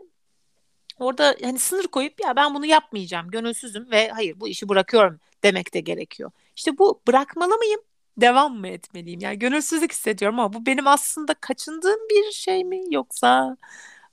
orada 1.00 1.36
hani 1.44 1.60
sınır 1.60 1.88
koyup 1.88 2.22
ya 2.22 2.36
ben 2.36 2.56
bunu 2.56 2.66
yapmayacağım, 2.66 3.32
gönülsüzüm 3.32 3.92
ve 3.92 4.10
hayır 4.10 4.40
bu 4.40 4.48
işi 4.48 4.70
bırakıyorum 4.70 5.20
demek 5.44 5.74
de 5.74 5.80
gerekiyor. 5.80 6.32
İşte 6.56 6.78
bu 6.78 7.02
bırakmalı 7.08 7.58
mıyım? 7.58 7.82
Devam 8.18 8.56
mı 8.60 8.68
etmeliyim? 8.68 9.20
Yani 9.22 9.40
gönülsüzlük 9.40 9.92
hissediyorum 9.92 10.40
ama 10.40 10.54
bu 10.54 10.66
benim 10.66 10.88
aslında 10.88 11.34
kaçındığım 11.34 12.00
bir 12.10 12.32
şey 12.32 12.64
mi 12.64 12.82
yoksa 12.92 13.58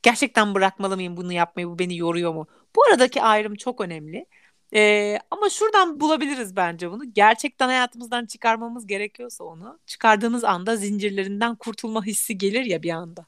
gerçekten 0.02 0.54
bırakmalı 0.54 0.96
mıyım 0.96 1.16
bunu 1.16 1.32
yapmayı? 1.32 1.68
Bu 1.68 1.78
beni 1.78 1.96
yoruyor 1.96 2.34
mu? 2.34 2.46
Bu 2.76 2.84
aradaki 2.90 3.22
ayrım 3.22 3.54
çok 3.54 3.80
önemli. 3.80 4.26
Ee, 4.74 5.18
ama 5.30 5.50
şuradan 5.50 6.00
bulabiliriz 6.00 6.56
bence 6.56 6.90
bunu. 6.90 7.12
Gerçekten 7.12 7.68
hayatımızdan 7.68 8.26
çıkarmamız 8.26 8.86
gerekiyorsa 8.86 9.44
onu 9.44 9.78
çıkardığımız 9.86 10.44
anda 10.44 10.76
zincirlerinden 10.76 11.54
kurtulma 11.56 12.04
hissi 12.04 12.38
gelir 12.38 12.64
ya 12.64 12.82
bir 12.82 12.90
anda. 12.90 13.26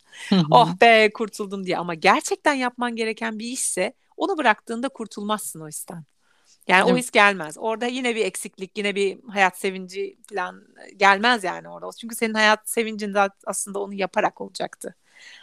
oh 0.51 0.81
be 0.81 1.11
kurtuldum 1.15 1.67
diye 1.67 1.79
ama 1.79 1.95
gerçekten 1.95 2.55
yapman 2.55 2.97
gereken 2.97 3.39
bir 3.39 3.47
işse 3.47 3.93
onu 4.17 4.39
bıraktığında 4.39 4.89
kurtulmazsın 4.89 5.61
o 5.61 5.69
histen. 5.69 6.05
Yani 6.69 6.85
o 6.85 6.97
his 6.97 7.11
gelmez. 7.11 7.57
Orada 7.59 7.87
yine 7.87 8.17
bir 8.17 8.25
eksiklik, 8.25 8.79
yine 8.79 8.95
bir 8.95 9.19
hayat 9.29 9.59
sevinci 9.59 10.19
falan 10.31 10.65
gelmez 10.97 11.45
yani 11.45 11.69
orada. 11.69 11.91
Çünkü 12.01 12.17
senin 12.17 12.35
hayat 12.35 12.69
sevincin 12.69 13.15
de 13.15 13.29
aslında 13.47 13.79
onu 13.79 13.95
yaparak 13.95 14.41
olacaktı. 14.41 14.95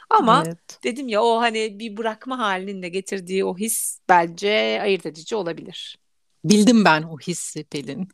Ama 0.10 0.44
evet. 0.48 0.79
dedim 0.84 1.08
ya 1.08 1.24
o 1.24 1.39
hani 1.41 1.79
bir 1.79 1.98
bırakma 1.98 2.39
halinin 2.39 2.82
de 2.82 2.89
getirdiği 2.89 3.46
o 3.46 3.58
his 3.58 4.00
bence 4.10 4.79
ayırt 4.82 5.05
edici 5.05 5.36
olabilir. 5.36 5.98
Bildim 6.44 6.86
ben 6.86 7.03
o 7.03 7.17
hissi 7.17 7.63
Pelin. 7.63 8.08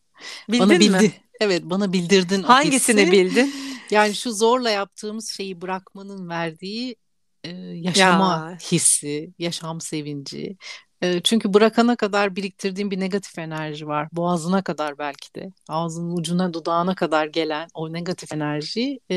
Bildin 0.50 0.70
bana 0.70 0.80
bildi. 0.80 0.98
Mi? 1.02 1.12
Evet 1.40 1.62
bana 1.66 1.94
bildirdin 1.94 2.44
Hangisini 2.44 3.02
hissi. 3.02 3.12
bildin? 3.12 3.54
Yani 3.92 4.16
şu 4.16 4.32
zorla 4.32 4.70
yaptığımız 4.70 5.30
şeyi 5.30 5.62
bırakmanın 5.62 6.30
verdiği 6.30 6.96
e, 7.44 7.50
yaşama 7.56 8.50
ya. 8.52 8.58
hissi, 8.72 9.34
yaşam 9.40 9.82
sevinci. 9.82 10.58
E, 11.02 11.22
çünkü 11.22 11.54
bırakana 11.54 11.96
kadar 11.96 12.36
biriktirdiğim 12.36 12.92
bir 12.92 13.00
negatif 13.00 13.40
enerji 13.40 13.88
var. 13.88 14.08
Boğazına 14.12 14.62
kadar 14.64 14.98
belki 14.98 15.36
de. 15.36 15.50
Ağzının 15.70 16.18
ucuna, 16.18 16.54
dudağına 16.54 16.96
kadar 16.96 17.28
gelen 17.28 17.68
o 17.74 17.94
negatif 17.94 18.34
enerji 18.34 19.00
e, 19.12 19.16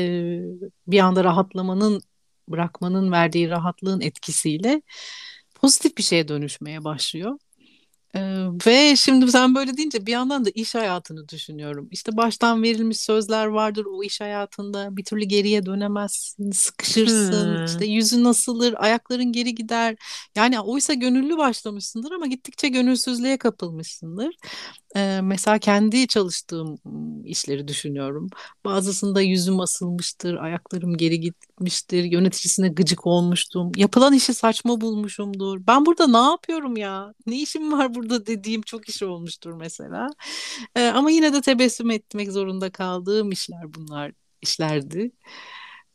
bir 0.87 0.99
anda 0.99 1.23
rahatlamanın 1.23 2.01
bırakmanın 2.49 3.11
verdiği 3.11 3.49
rahatlığın 3.49 4.01
etkisiyle 4.01 4.81
pozitif 5.55 5.97
bir 5.97 6.03
şeye 6.03 6.27
dönüşmeye 6.27 6.83
başlıyor. 6.83 7.39
Ee, 8.15 8.45
ve 8.67 8.95
şimdi 8.95 9.31
sen 9.31 9.55
böyle 9.55 9.77
deyince 9.77 10.05
bir 10.05 10.11
yandan 10.11 10.45
da 10.45 10.49
iş 10.49 10.75
hayatını 10.75 11.29
düşünüyorum. 11.29 11.87
İşte 11.91 12.17
baştan 12.17 12.63
verilmiş 12.63 12.99
sözler 12.99 13.45
vardır 13.45 13.85
o 13.85 14.03
iş 14.03 14.21
hayatında. 14.21 14.97
Bir 14.97 15.03
türlü 15.03 15.25
geriye 15.25 15.65
dönemezsin, 15.65 16.51
sıkışırsın. 16.51 17.57
Hmm. 17.57 17.65
İşte 17.65 17.85
yüzün 17.85 18.23
nasılır, 18.23 18.75
ayakların 18.77 19.31
geri 19.31 19.55
gider. 19.55 19.95
Yani 20.35 20.59
oysa 20.59 20.93
gönüllü 20.93 21.37
başlamışsındır 21.37 22.11
ama 22.11 22.27
gittikçe 22.27 22.67
gönülsüzlüğe 22.67 23.37
kapılmışsındır. 23.37 24.35
Ee, 24.95 25.19
mesela 25.23 25.59
kendi 25.59 26.07
çalıştığım 26.07 26.77
işleri 27.25 27.67
düşünüyorum. 27.67 28.29
Bazısında 28.65 29.21
yüzüm 29.21 29.59
asılmıştır, 29.59 30.35
ayaklarım 30.35 30.97
geri 30.97 31.19
gitmiştir, 31.19 32.03
yöneticisine 32.03 32.69
gıcık 32.69 33.07
olmuştum. 33.07 33.71
Yapılan 33.75 34.13
işi 34.13 34.33
saçma 34.33 34.81
bulmuşumdur. 34.81 35.61
Ben 35.67 35.85
burada 35.85 36.07
ne 36.07 36.31
yapıyorum 36.31 36.77
ya? 36.77 37.13
Ne 37.27 37.41
işim 37.41 37.71
var 37.71 37.95
burada 37.95 38.04
dediğim 38.09 38.61
çok 38.61 38.89
iş 38.89 39.03
olmuştur 39.03 39.53
mesela. 39.53 40.09
Ee, 40.75 40.87
ama 40.87 41.11
yine 41.11 41.33
de 41.33 41.41
tebessüm 41.41 41.91
etmek 41.91 42.31
zorunda 42.31 42.71
kaldığım 42.71 43.31
işler 43.31 43.73
bunlar 43.73 44.11
işlerdi. 44.41 45.11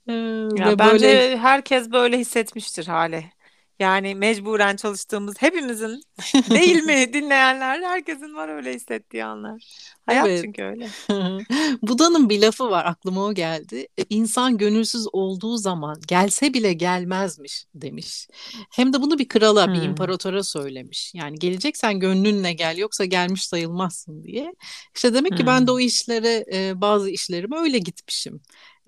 Ee, 0.09 0.13
ya 0.57 0.67
ve 0.67 0.79
bence 0.79 1.07
böyle... 1.07 1.39
herkes 1.39 1.93
böyle 1.93 2.19
hissetmiştir 2.19 2.87
hale. 2.87 3.33
Yani 3.81 4.15
mecburen 4.15 4.77
çalıştığımız 4.77 5.35
hepimizin 5.39 6.03
değil 6.51 6.83
mi 6.83 7.13
dinleyenler 7.13 7.83
herkesin 7.83 8.35
var 8.35 8.49
öyle 8.49 8.75
hissettiği 8.75 9.25
anlar. 9.25 9.63
Hayat 10.07 10.27
evet. 10.27 10.43
çünkü 10.45 10.63
öyle. 10.63 10.89
Buda'nın 11.83 12.29
bir 12.29 12.43
lafı 12.43 12.71
var 12.71 12.85
aklıma 12.85 13.25
o 13.25 13.35
geldi. 13.35 13.89
E, 13.99 14.05
insan 14.11 14.59
gönülsüz 14.59 15.07
olduğu 15.13 15.57
zaman 15.57 16.01
gelse 16.09 16.55
bile 16.55 16.73
gelmezmiş 16.73 17.65
demiş. 17.75 18.29
Hem 18.71 18.93
de 18.93 19.03
bunu 19.03 19.19
bir 19.19 19.29
krala, 19.29 19.67
hmm. 19.67 19.75
bir 19.75 19.83
imparatora 19.83 20.43
söylemiş. 20.43 21.15
Yani 21.15 21.39
geleceksen 21.39 22.01
gönlünle 22.01 22.53
gel 22.53 22.79
yoksa 22.79 23.05
gelmiş 23.05 23.47
sayılmazsın 23.47 24.25
diye. 24.25 24.55
İşte 24.95 25.15
demek 25.15 25.37
ki 25.37 25.47
ben 25.47 25.67
de 25.67 25.71
o 25.71 25.81
işlere 25.81 26.45
bazı 26.81 27.11
işlerime 27.11 27.57
öyle 27.57 27.79
gitmişim. 27.79 28.41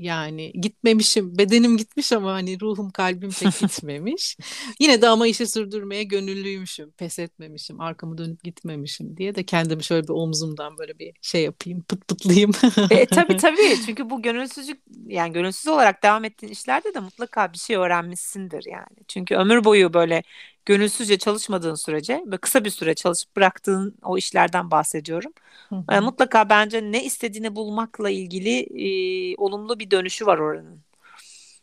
Yani 0.02 0.52
gitmemişim, 0.52 1.38
bedenim 1.38 1.76
gitmiş 1.76 2.12
ama 2.12 2.32
hani 2.32 2.60
ruhum, 2.60 2.90
kalbim 2.90 3.30
pek 3.30 3.58
gitmemiş. 3.60 4.36
Yine 4.80 5.02
de 5.02 5.08
ama 5.08 5.26
işi 5.26 5.46
sürdürmeye 5.46 6.02
gönüllüymüşüm, 6.04 6.90
pes 6.92 7.18
etmemişim, 7.18 7.80
arkamı 7.80 8.18
dönüp 8.18 8.44
gitmemişim 8.44 9.16
diye 9.16 9.34
de 9.34 9.44
kendimi 9.44 9.84
şöyle 9.84 10.02
bir 10.08 10.12
omzumdan 10.12 10.78
böyle 10.78 10.98
bir 10.98 11.12
şey 11.22 11.42
yapayım, 11.42 11.82
pıt 11.82 12.08
pıtlayayım. 12.08 12.50
e, 12.90 13.06
tabii 13.10 13.36
tabii 13.36 13.78
çünkü 13.86 14.10
bu 14.10 14.22
gönülsüzlük 14.22 14.80
yani 15.06 15.32
gönülsüz 15.32 15.68
olarak 15.68 16.02
devam 16.02 16.24
ettiğin 16.24 16.52
işlerde 16.52 16.94
de 16.94 17.00
mutlaka 17.00 17.52
bir 17.52 17.58
şey 17.58 17.76
öğrenmişsindir 17.76 18.64
yani. 18.70 18.96
Çünkü 19.08 19.34
ömür 19.34 19.64
boyu 19.64 19.94
böyle 19.94 20.22
gönülsüzce 20.66 21.18
çalışmadığın 21.18 21.74
sürece 21.74 22.24
ve 22.26 22.36
kısa 22.36 22.64
bir 22.64 22.70
süre 22.70 22.94
çalışıp 22.94 23.36
bıraktığın 23.36 23.94
o 24.02 24.18
işlerden 24.18 24.70
bahsediyorum. 24.70 25.32
Hı 25.68 25.76
hı. 25.76 25.94
E, 25.94 26.00
mutlaka 26.00 26.48
bence 26.48 26.82
ne 26.92 27.04
istediğini 27.04 27.56
bulmakla 27.56 28.10
ilgili 28.10 28.58
e, 28.58 29.36
olumlu 29.36 29.78
bir 29.78 29.90
dönüşü 29.90 30.26
var 30.26 30.38
oranın. 30.38 30.80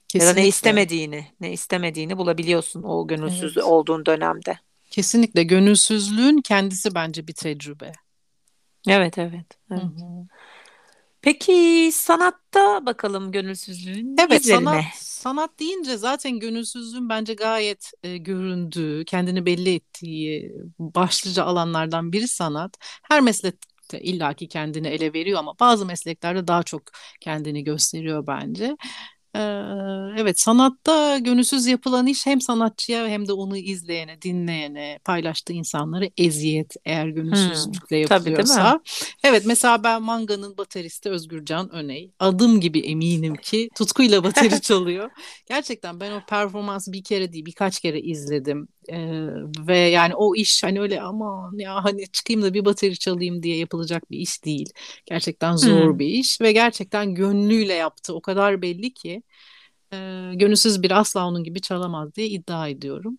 Kesinlikle. 0.08 0.30
Ya 0.30 0.36
da 0.36 0.40
ne 0.40 0.48
istemediğini, 0.48 1.28
ne 1.42 1.52
istemediğini 1.54 2.18
bulabiliyorsun 2.18 2.84
o 2.84 3.08
gönülsüz 3.08 3.58
evet. 3.58 3.68
olduğun 3.68 4.06
dönemde. 4.06 4.60
Kesinlikle 4.90 5.44
gönülsüzlüğün 5.44 6.42
kendisi 6.42 6.96
bence 6.96 7.28
bir 7.28 7.34
tecrübe. 7.34 7.92
Evet, 8.88 9.18
evet. 9.18 9.46
evet. 9.72 9.82
Hı 9.82 9.86
hı. 9.86 10.28
Peki 11.22 11.90
sanatta 11.94 12.86
bakalım 12.86 13.32
gönülsüzlüğün 13.32 14.18
evet. 14.18 14.46
Sanat, 14.46 14.84
sanat 14.94 15.60
deyince 15.60 15.98
zaten 15.98 16.40
gönülsüzlüğün 16.40 17.10
bence 17.10 17.34
gayet 17.34 17.92
e, 18.04 18.18
göründüğü, 18.18 19.06
kendini 19.06 19.46
belli 19.46 19.76
ettiği 19.76 20.54
başlıca 20.80 21.44
alanlardan 21.44 22.12
biri 22.12 22.28
sanat. 22.28 22.78
Her 22.82 23.22
meslekte 23.22 24.02
illaki 24.02 24.48
kendini 24.48 24.88
ele 24.88 25.14
veriyor 25.14 25.40
ama 25.40 25.54
bazı 25.60 25.86
mesleklerde 25.86 26.48
daha 26.48 26.64
çok 26.64 26.84
kendini 27.22 27.64
gösteriyor 27.64 28.28
bence 28.28 28.76
evet 30.18 30.40
sanatta 30.40 31.18
gönülsüz 31.18 31.68
yapılan 31.68 32.08
iş 32.08 32.26
hem 32.26 32.42
sanatçıya 32.42 33.08
hem 33.08 33.28
de 33.28 33.34
onu 33.34 33.58
izleyene, 33.58 34.22
dinleyene, 34.22 35.00
paylaştığı 35.06 35.54
insanlara 35.54 36.06
eziyet 36.18 36.76
eğer 36.86 37.08
gönülsüzlükle 37.08 37.96
hmm, 37.96 38.02
yapılıyorsa. 38.02 38.72
Tabii, 38.72 38.82
evet 39.24 39.44
mesela 39.46 39.84
ben 39.84 40.04
Manga'nın 40.04 40.58
bateristi 40.58 41.10
Özgürcan 41.10 41.70
Öney. 41.70 42.12
Adım 42.20 42.62
gibi 42.62 42.80
eminim 42.80 43.36
ki 43.36 43.70
tutkuyla 43.78 44.24
bateri 44.24 44.62
çalıyor. 44.62 45.10
Gerçekten 45.50 46.00
ben 46.00 46.12
o 46.12 46.22
performansı 46.30 46.94
bir 46.94 47.04
kere 47.04 47.34
değil 47.34 47.46
birkaç 47.46 47.80
kere 47.80 48.02
izledim. 48.02 48.68
Ee, 48.92 49.28
ve 49.68 49.78
yani 49.78 50.16
o 50.16 50.36
iş 50.36 50.64
hani 50.64 50.82
öyle 50.82 51.02
aman 51.02 51.58
ya 51.58 51.84
hani 51.84 52.08
çıkayım 52.12 52.42
da 52.42 52.54
bir 52.54 52.66
bateri 52.66 53.00
çalayım 53.00 53.44
diye 53.44 53.58
yapılacak 53.58 54.12
bir 54.12 54.18
iş 54.20 54.46
değil. 54.46 54.70
Gerçekten 55.06 55.56
zor 55.56 55.86
hmm. 55.86 56.00
bir 56.00 56.08
iş 56.08 56.42
ve 56.42 56.52
gerçekten 56.52 57.16
gönlüyle 57.16 57.74
yaptı. 57.74 58.14
O 58.14 58.22
kadar 58.22 58.62
belli 58.62 58.94
ki 58.94 59.24
e, 59.94 59.98
gönülsüz 60.36 60.84
bir 60.84 60.92
asla 60.92 61.28
onun 61.28 61.44
gibi 61.44 61.62
çalamaz 61.62 62.16
diye 62.16 62.28
iddia 62.28 62.68
ediyorum. 62.68 63.18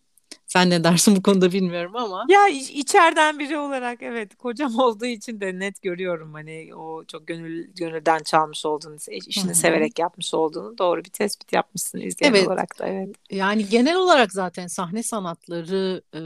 Sen 0.53 0.71
ne 0.71 0.85
dersin 0.85 1.17
bu 1.17 1.23
konuda 1.23 1.53
bilmiyorum 1.53 1.97
ama. 1.97 2.27
Ya 2.29 2.49
içeriden 2.49 3.39
biri 3.39 3.59
olarak 3.59 4.03
evet 4.03 4.37
kocam 4.37 4.75
olduğu 4.79 5.07
için 5.07 5.41
de 5.41 5.59
net 5.59 5.83
görüyorum 5.83 6.35
hani 6.35 6.75
o 6.75 7.05
çok 7.05 7.27
gönül 7.27 7.69
gönülden 7.75 8.19
çalmış 8.19 8.67
olduğunu, 8.67 8.97
işini 9.27 9.45
Hı-hı. 9.45 9.55
severek 9.55 9.99
yapmış 9.99 10.35
olduğunu 10.35 10.79
doğru 10.79 11.05
bir 11.05 11.11
tespit 11.11 11.53
yapmışsın 11.53 12.01
izleyen 12.01 12.35
evet. 12.35 12.47
olarak 12.47 12.79
da 12.79 12.87
evet. 12.87 13.17
Yani 13.31 13.69
genel 13.69 13.97
olarak 13.97 14.33
zaten 14.33 14.67
sahne 14.67 15.03
sanatları 15.03 16.03
e, 16.15 16.21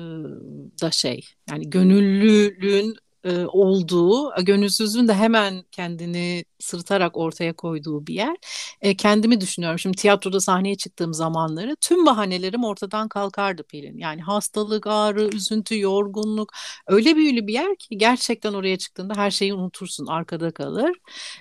da 0.83 0.91
şey 0.91 1.25
yani 1.51 1.71
gönüllülüğün 1.71 2.97
e, 3.25 3.47
olduğu, 3.47 4.45
gönülsüzlüğün 4.45 5.09
de 5.09 5.15
hemen 5.15 5.65
kendini 5.73 6.45
sırıtarak 6.65 7.17
ortaya 7.17 7.53
koyduğu 7.53 8.07
bir 8.07 8.15
yer. 8.15 8.37
E, 8.81 8.97
kendimi 8.97 9.41
düşünüyorum. 9.41 9.79
Şimdi 9.79 9.97
tiyatroda 9.97 10.41
sahneye 10.41 10.77
çıktığım 10.77 11.15
zamanları 11.15 11.77
tüm 11.81 12.07
bahanelerim 12.07 12.65
ortadan 12.65 13.09
kalkardı 13.09 13.63
Pelin. 13.63 13.99
Yani 13.99 14.23
hastalık, 14.23 14.87
ağrı, 14.87 15.29
üzüntü, 15.37 15.81
yorgunluk 15.81 16.53
öyle 16.87 17.17
büyülü 17.17 17.47
bir 17.47 17.53
yer 17.53 17.77
ki 17.77 17.99
gerçekten 17.99 18.53
oraya 18.53 18.79
çıktığında 18.79 19.15
her 19.15 19.31
şeyi 19.31 19.55
unutursun, 19.55 20.07
arkada 20.07 20.51
kalır. 20.51 20.93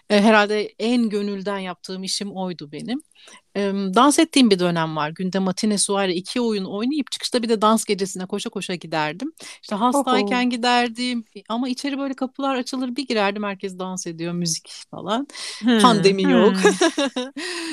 E, 0.10 0.22
herhalde 0.22 0.74
en 0.80 1.10
gönülden 1.10 1.60
yaptığım 1.60 2.04
işim 2.04 2.32
oydu 2.32 2.72
benim 2.72 3.02
dans 3.96 4.20
ettiğim 4.20 4.50
bir 4.50 4.60
dönem 4.60 4.96
var. 4.96 5.10
Günde 5.10 5.40
matine 5.40 5.78
suare 5.78 6.14
iki 6.14 6.42
oyun 6.42 6.66
oynayıp 6.66 7.12
çıkışta 7.12 7.44
bir 7.44 7.50
de 7.50 7.62
dans 7.62 7.86
gecesine 7.86 8.26
koşa 8.26 8.50
koşa 8.50 8.76
giderdim. 8.76 9.32
İşte 9.62 9.76
hastayken 9.76 10.42
Oho. 10.42 10.50
giderdim 10.50 11.26
ama 11.50 11.70
içeri 11.70 11.98
böyle 11.98 12.14
kapılar 12.14 12.56
açılır 12.56 12.96
bir 12.96 13.08
girerdim 13.08 13.44
herkes 13.44 13.80
dans 13.80 14.08
ediyor 14.08 14.34
müzik 14.34 14.70
falan. 14.92 15.13
Hmm. 15.60 15.80
Pandemi 15.80 16.24
yok. 16.24 16.54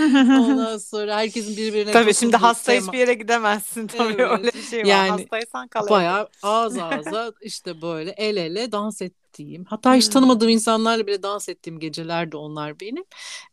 Ondan 0.00 0.78
sonra 0.78 1.16
herkesin 1.16 1.56
birbirine 1.56 1.92
Tabii 1.92 2.14
şimdi 2.14 2.36
hasta 2.36 2.72
tema... 2.72 2.86
hiçbir 2.86 2.98
yere 2.98 3.14
gidemezsin 3.14 3.86
tabii 3.86 4.22
evet. 4.22 4.30
öyle 4.38 4.52
bir 4.52 4.62
şey 4.62 4.80
var. 4.80 4.84
Yani, 4.84 5.10
Hastaysan 5.10 5.68
kal 5.68 5.88
Bayağı 5.88 6.28
ağız 6.42 6.78
ağza 6.78 7.32
işte 7.42 7.82
böyle 7.82 8.10
el 8.10 8.36
ele 8.36 8.72
dans 8.72 9.02
et 9.02 9.19
ettiğim 9.30 9.64
hatta 9.64 9.94
hiç 9.94 10.08
tanımadığım 10.08 10.48
insanlarla 10.48 11.06
bile 11.06 11.22
dans 11.22 11.48
ettiğim 11.48 11.78
geceler 11.78 12.32
de 12.32 12.36
onlar 12.36 12.80
benim. 12.80 13.04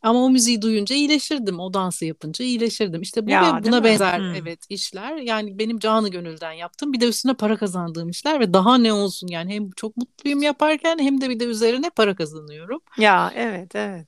Ama 0.02 0.24
o 0.24 0.30
müziği 0.30 0.62
duyunca 0.62 0.96
iyileşirdim. 0.96 1.60
O 1.60 1.74
dansı 1.74 2.04
yapınca 2.04 2.44
iyileşirdim. 2.44 3.02
İşte 3.02 3.26
bu 3.26 3.30
ya, 3.30 3.56
ve 3.56 3.64
buna 3.64 3.84
benzer 3.84 4.18
hmm. 4.18 4.34
evet 4.34 4.60
işler. 4.68 5.16
Yani 5.16 5.58
benim 5.58 5.78
canı 5.78 6.08
gönülden 6.08 6.52
yaptım. 6.52 6.92
Bir 6.92 7.00
de 7.00 7.08
üstüne 7.08 7.34
para 7.34 7.56
kazandığım 7.56 8.10
işler 8.10 8.40
ve 8.40 8.54
daha 8.54 8.78
ne 8.78 8.92
olsun 8.92 9.28
yani 9.28 9.54
hem 9.54 9.70
çok 9.70 9.96
mutluyum 9.96 10.42
yaparken 10.42 10.98
hem 10.98 11.20
de 11.20 11.30
bir 11.30 11.40
de 11.40 11.44
üzerine 11.44 11.90
para 11.90 12.14
kazanıyorum. 12.14 12.80
Ya 12.98 13.32
evet 13.34 13.74
evet. 13.74 14.06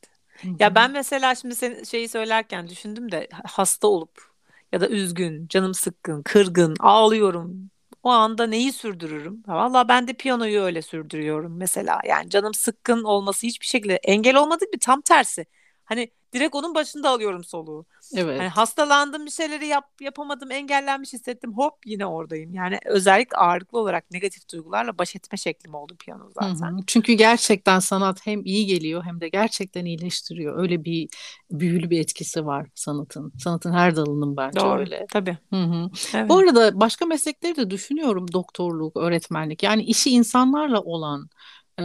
Ya 0.58 0.74
ben 0.74 0.92
mesela 0.92 1.34
şimdi 1.34 1.54
sen 1.54 1.82
şeyi 1.82 2.08
söylerken 2.08 2.68
düşündüm 2.68 3.12
de 3.12 3.28
hasta 3.44 3.88
olup 3.88 4.30
ya 4.72 4.80
da 4.80 4.88
üzgün, 4.88 5.46
canım 5.48 5.74
sıkkın, 5.74 6.22
kırgın, 6.22 6.76
ağlıyorum 6.80 7.70
o 8.02 8.08
anda 8.10 8.46
neyi 8.46 8.72
sürdürürüm? 8.72 9.42
Valla 9.46 9.88
ben 9.88 10.08
de 10.08 10.12
piyanoyu 10.12 10.60
öyle 10.62 10.82
sürdürüyorum 10.82 11.56
mesela. 11.56 12.00
Yani 12.08 12.30
canım 12.30 12.54
sıkkın 12.54 13.04
olması 13.04 13.46
hiçbir 13.46 13.66
şekilde 13.66 13.96
engel 13.96 14.36
olmadı 14.36 14.64
bir 14.74 14.80
tam 14.80 15.00
tersi. 15.00 15.46
Hani 15.90 16.10
direkt 16.32 16.54
onun 16.54 16.74
başında 16.74 17.10
alıyorum 17.10 17.44
soluğu. 17.44 17.86
Evet. 18.16 18.40
Hani 18.40 18.48
hastalandım 18.48 19.26
bir 19.26 19.30
şeyleri 19.30 19.66
yap, 19.66 19.84
yapamadım 20.00 20.50
engellenmiş 20.50 21.12
hissettim 21.12 21.52
hop 21.52 21.74
yine 21.86 22.06
oradayım. 22.06 22.54
Yani 22.54 22.78
özellikle 22.84 23.36
ağırlıklı 23.36 23.78
olarak 23.78 24.10
negatif 24.10 24.48
duygularla 24.52 24.98
baş 24.98 25.16
etme 25.16 25.38
şeklim 25.38 25.74
oldu 25.74 25.96
piyano 26.04 26.30
zaten. 26.30 26.72
Hı 26.72 26.76
hı. 26.76 26.80
Çünkü 26.86 27.12
gerçekten 27.12 27.78
sanat 27.78 28.26
hem 28.26 28.44
iyi 28.44 28.66
geliyor 28.66 29.04
hem 29.04 29.20
de 29.20 29.28
gerçekten 29.28 29.84
iyileştiriyor. 29.84 30.58
Öyle 30.58 30.84
bir 30.84 31.08
büyülü 31.50 31.90
bir 31.90 32.00
etkisi 32.00 32.46
var 32.46 32.66
sanatın. 32.74 33.32
Sanatın 33.38 33.72
her 33.72 33.96
dalının 33.96 34.36
bence 34.36 34.60
Doğru, 34.60 34.80
öyle. 34.80 35.06
Tabii. 35.12 35.38
Hı 35.50 35.62
hı. 35.62 35.90
Evet. 36.14 36.28
Bu 36.28 36.38
arada 36.38 36.80
başka 36.80 37.06
meslekleri 37.06 37.56
de 37.56 37.70
düşünüyorum. 37.70 38.32
Doktorluk, 38.32 38.96
öğretmenlik. 38.96 39.62
Yani 39.62 39.82
işi 39.82 40.10
insanlarla 40.10 40.80
olan 40.80 41.28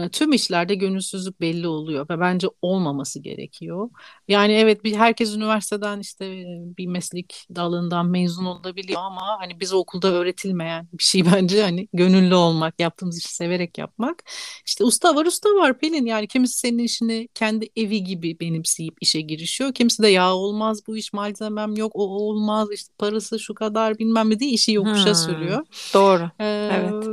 tüm 0.08 0.32
işlerde 0.32 0.74
gönülsüzlük 0.74 1.40
belli 1.40 1.68
oluyor 1.68 2.06
ve 2.10 2.20
bence 2.20 2.46
olmaması 2.62 3.20
gerekiyor. 3.20 3.90
Yani 4.28 4.52
evet 4.52 4.84
bir 4.84 4.96
herkes 4.96 5.36
üniversiteden 5.36 6.00
işte 6.00 6.44
bir 6.78 6.86
meslek 6.86 7.46
dalından 7.54 8.06
mezun 8.06 8.44
olabiliyor 8.44 9.00
ama 9.00 9.36
hani 9.40 9.60
biz 9.60 9.72
okulda 9.72 10.08
öğretilmeyen 10.08 10.88
bir 10.92 11.02
şey 11.02 11.24
bence 11.34 11.62
hani 11.62 11.88
gönüllü 11.92 12.34
olmak, 12.34 12.80
yaptığımız 12.80 13.18
işi 13.18 13.34
severek 13.34 13.78
yapmak. 13.78 14.22
İşte 14.66 14.84
usta 14.84 15.14
var 15.14 15.26
usta 15.26 15.48
var 15.48 15.78
Pelin 15.78 16.06
yani 16.06 16.28
kimisi 16.28 16.58
senin 16.58 16.78
işini 16.78 17.28
kendi 17.34 17.68
evi 17.76 18.04
gibi 18.04 18.40
benimseyip 18.40 18.94
işe 19.00 19.20
girişiyor. 19.20 19.74
Kimisi 19.74 20.02
de 20.02 20.08
ya 20.08 20.34
olmaz 20.34 20.80
bu 20.86 20.96
iş 20.96 21.12
malzemem 21.12 21.76
yok 21.76 21.92
o 21.94 22.02
olmaz 22.02 22.68
işte 22.72 22.92
parası 22.98 23.38
şu 23.38 23.54
kadar 23.54 23.98
bilmem 23.98 24.30
ne 24.30 24.38
diye 24.38 24.50
işi 24.50 24.72
yokuşa 24.72 25.06
hmm, 25.06 25.14
sürüyor. 25.14 25.66
Doğru. 25.94 26.30
Ee, 26.40 26.70
evet. 26.72 27.04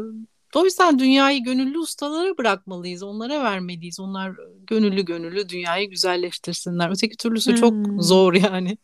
Yüzden 0.64 1.00
dünyayı 1.00 1.44
gönüllü 1.44 1.78
ustalara 1.78 2.38
bırakmalıyız. 2.38 3.04
Onlara 3.04 3.44
vermeliyiz. 3.44 4.00
Onlar 4.00 4.32
gönüllü 4.68 5.06
gönüllü 5.06 5.50
dünyayı 5.50 5.90
güzelleştirsinler. 5.90 6.90
Öteki 6.90 7.18
türlüsü 7.18 7.52
hmm. 7.52 7.60
çok 7.60 8.04
zor 8.04 8.34
yani. 8.34 8.78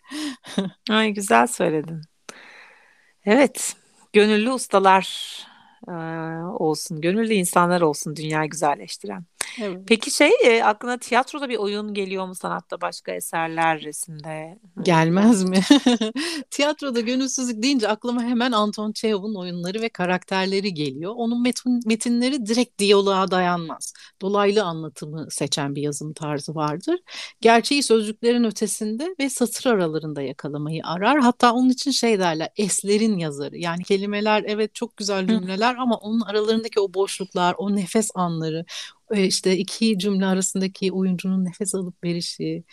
Ay 0.89 1.11
güzel 1.11 1.47
söyledin. 1.47 2.01
Evet, 3.25 3.75
gönüllü 4.13 4.51
ustalar 4.51 5.07
e, 5.87 5.91
olsun, 6.43 7.01
gönüllü 7.01 7.33
insanlar 7.33 7.81
olsun 7.81 8.15
dünyayı 8.15 8.49
güzelleştiren. 8.49 9.25
Evet. 9.61 9.79
Peki 9.87 10.11
şey 10.11 10.31
e, 10.43 10.63
aklına 10.63 10.97
tiyatroda 10.97 11.49
bir 11.49 11.57
oyun 11.57 11.93
geliyor 11.93 12.27
mu 12.27 12.35
sanatta 12.35 12.81
başka 12.81 13.11
eserler 13.11 13.81
resimde? 13.81 14.59
Gelmez 14.81 15.43
mi? 15.43 15.59
Tiyatroda 16.51 16.99
gönülsüzlük 16.99 17.63
deyince 17.63 17.87
aklıma 17.87 18.23
hemen 18.23 18.51
Anton 18.51 18.91
Çehov'un 18.91 19.35
oyunları 19.35 19.81
ve 19.81 19.89
karakterleri 19.89 20.73
geliyor. 20.73 21.13
Onun 21.15 21.41
metin, 21.41 21.79
metinleri 21.85 22.45
direkt 22.45 22.79
diyaloğa 22.79 23.31
dayanmaz. 23.31 23.93
Dolaylı 24.21 24.63
anlatımı 24.63 25.27
seçen 25.29 25.75
bir 25.75 25.81
yazım 25.81 26.13
tarzı 26.13 26.55
vardır. 26.55 26.99
Gerçeği 27.41 27.83
sözcüklerin 27.83 28.43
ötesinde 28.43 29.15
ve 29.19 29.29
satır 29.29 29.69
aralarında 29.69 30.21
yakalamayı 30.21 30.81
arar. 30.83 31.19
Hatta 31.19 31.53
onun 31.53 31.69
için 31.69 31.91
şey 31.91 32.19
derler 32.19 32.49
eslerin 32.57 33.17
yazarı. 33.17 33.57
Yani 33.57 33.83
kelimeler 33.83 34.43
evet 34.47 34.75
çok 34.75 34.97
güzel 34.97 35.27
cümleler 35.27 35.75
ama 35.75 35.95
onun 35.95 36.21
aralarındaki 36.21 36.79
o 36.79 36.93
boşluklar, 36.93 37.55
o 37.57 37.75
nefes 37.75 38.11
anları, 38.15 38.65
işte 39.15 39.57
iki 39.57 39.99
cümle 39.99 40.25
arasındaki 40.25 40.91
oyuncunun 40.91 41.45
nefes 41.45 41.75
alıp 41.75 42.03
verişi 42.03 42.63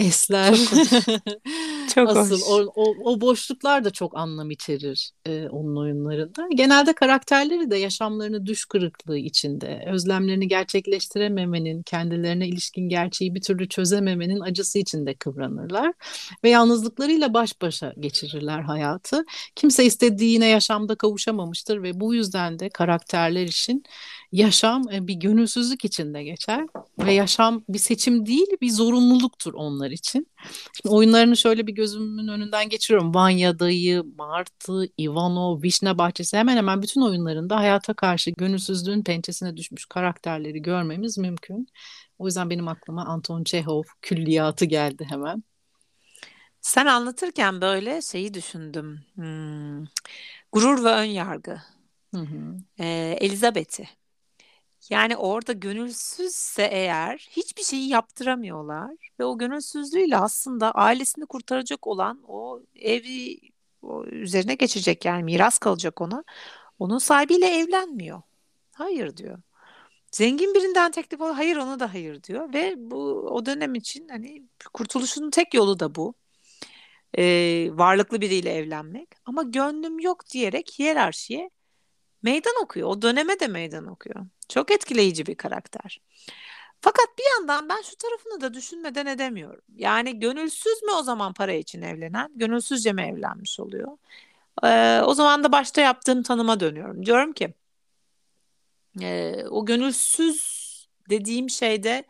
esler. 0.00 0.56
Çok 0.56 1.94
çok 1.94 2.08
Asıl 2.08 2.34
hoş. 2.34 2.42
O, 2.48 2.72
o, 2.74 3.12
o 3.12 3.20
boşluklar 3.20 3.84
da 3.84 3.90
çok 3.90 4.16
anlam 4.16 4.50
içerir 4.50 5.10
e, 5.26 5.48
onun 5.48 5.76
oyunlarında. 5.76 6.48
Genelde 6.54 6.92
karakterleri 6.92 7.70
de 7.70 7.76
yaşamlarını 7.76 8.46
düş 8.46 8.64
kırıklığı 8.64 9.18
içinde, 9.18 9.84
özlemlerini 9.86 10.48
gerçekleştirememenin, 10.48 11.82
kendilerine 11.82 12.48
ilişkin 12.48 12.88
gerçeği 12.88 13.34
bir 13.34 13.42
türlü 13.42 13.68
çözememenin 13.68 14.40
acısı 14.40 14.78
içinde 14.78 15.14
kıvranırlar 15.14 15.92
ve 16.44 16.50
yalnızlıklarıyla 16.50 17.34
baş 17.34 17.62
başa 17.62 17.94
geçirirler 18.00 18.60
hayatı. 18.60 19.24
Kimse 19.54 19.84
istediğine 19.84 20.46
yaşamda 20.46 20.94
kavuşamamıştır 20.94 21.82
ve 21.82 22.00
bu 22.00 22.14
yüzden 22.14 22.58
de 22.58 22.68
karakterler 22.68 23.44
için 23.44 23.84
yaşam 24.32 24.84
bir 24.90 25.14
gönülsüzlük 25.14 25.84
içinde 25.84 26.24
geçer 26.24 26.66
ve 26.98 27.12
yaşam 27.12 27.64
bir 27.68 27.78
seçim 27.78 28.26
değil 28.26 28.46
bir 28.60 28.70
zorunluluktur 28.70 29.54
onlar 29.54 29.90
için. 29.90 30.26
Şimdi 30.72 30.94
oyunlarını 30.94 31.36
şöyle 31.36 31.66
bir 31.66 31.72
gözümün 31.72 32.28
önünden 32.28 32.68
geçiriyorum. 32.68 33.14
Vanya 33.14 33.58
Dayı, 33.58 34.04
Martı, 34.18 34.84
Ivano, 35.00 35.62
Vişne 35.62 35.98
Bahçesi 35.98 36.36
hemen 36.36 36.56
hemen 36.56 36.82
bütün 36.82 37.00
oyunlarında 37.00 37.56
hayata 37.56 37.94
karşı 37.94 38.30
gönülsüzlüğün 38.30 39.02
pençesine 39.02 39.56
düşmüş 39.56 39.86
karakterleri 39.86 40.62
görmemiz 40.62 41.18
mümkün. 41.18 41.66
O 42.18 42.26
yüzden 42.26 42.50
benim 42.50 42.68
aklıma 42.68 43.04
Anton 43.04 43.44
Çehov 43.44 43.82
külliyatı 44.02 44.64
geldi 44.64 45.06
hemen. 45.08 45.44
Sen 46.60 46.86
anlatırken 46.86 47.60
böyle 47.60 48.02
şeyi 48.02 48.34
düşündüm. 48.34 49.00
Hmm. 49.14 49.84
Gurur 50.52 50.84
ve 50.84 50.88
ön 50.88 51.04
yargı. 51.04 51.58
Hı 52.14 52.20
hı. 52.20 52.56
Ee, 52.80 53.16
Elizabeth'i. 53.20 53.99
Yani 54.90 55.16
orada 55.16 55.52
gönülsüzse 55.52 56.62
eğer 56.72 57.28
hiçbir 57.30 57.62
şeyi 57.62 57.88
yaptıramıyorlar 57.88 58.96
ve 59.20 59.24
o 59.24 59.38
gönülsüzlüğüyle 59.38 60.16
aslında 60.16 60.72
ailesini 60.72 61.26
kurtaracak 61.26 61.86
olan 61.86 62.22
o 62.28 62.62
evi 62.74 63.40
o 63.82 64.04
üzerine 64.04 64.54
geçecek 64.54 65.04
yani 65.04 65.24
miras 65.24 65.58
kalacak 65.58 66.00
ona. 66.00 66.24
Onun 66.78 66.98
sahibiyle 66.98 67.46
evlenmiyor. 67.46 68.22
Hayır 68.72 69.16
diyor. 69.16 69.38
Zengin 70.12 70.54
birinden 70.54 70.90
teklif 70.92 71.20
alıyor. 71.20 71.36
Hayır 71.36 71.56
ona 71.56 71.80
da 71.80 71.94
hayır 71.94 72.22
diyor 72.22 72.54
ve 72.54 72.74
bu 72.76 72.96
o 73.30 73.46
dönem 73.46 73.74
için 73.74 74.08
hani 74.08 74.42
kurtuluşun 74.74 75.30
tek 75.30 75.54
yolu 75.54 75.80
da 75.80 75.94
bu. 75.94 76.14
Ee, 77.18 77.68
varlıklı 77.72 78.20
biriyle 78.20 78.52
evlenmek. 78.54 79.08
Ama 79.24 79.42
gönlüm 79.42 80.00
yok 80.00 80.30
diyerek 80.32 80.72
hiyerarşiye 80.78 81.50
meydan 82.22 82.54
okuyor. 82.62 82.88
O 82.88 83.02
döneme 83.02 83.40
de 83.40 83.46
meydan 83.46 83.86
okuyor. 83.86 84.26
Çok 84.48 84.70
etkileyici 84.70 85.26
bir 85.26 85.34
karakter. 85.34 86.00
Fakat 86.80 87.06
bir 87.18 87.24
yandan 87.34 87.68
ben 87.68 87.82
şu 87.82 87.96
tarafını 87.96 88.40
da 88.40 88.54
düşünmeden 88.54 89.06
edemiyorum. 89.06 89.62
Yani 89.76 90.20
gönülsüz 90.20 90.82
mü 90.82 90.92
o 90.98 91.02
zaman 91.02 91.32
para 91.32 91.52
için 91.52 91.82
evlenen? 91.82 92.30
Gönülsüzce 92.34 92.92
mi 92.92 93.02
evlenmiş 93.02 93.60
oluyor? 93.60 93.98
Ee, 94.64 95.00
o 95.04 95.14
zaman 95.14 95.44
da 95.44 95.52
başta 95.52 95.80
yaptığım 95.80 96.22
tanıma 96.22 96.60
dönüyorum. 96.60 97.06
Diyorum 97.06 97.32
ki 97.32 97.54
e, 99.00 99.44
o 99.50 99.66
gönülsüz 99.66 100.60
dediğim 101.10 101.50
şeyde 101.50 102.04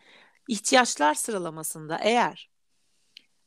ihtiyaçlar 0.48 1.14
sıralamasında 1.14 1.98
eğer 2.02 2.50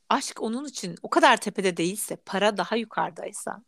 aşk 0.10 0.41
onun 0.41 0.65
için 0.65 0.95
o 1.04 1.10
kadar 1.10 1.38
tepede 1.38 1.78
değilse, 1.78 2.15
para 2.15 2.58
daha 2.58 2.76
yukarıdaysa 2.76 3.63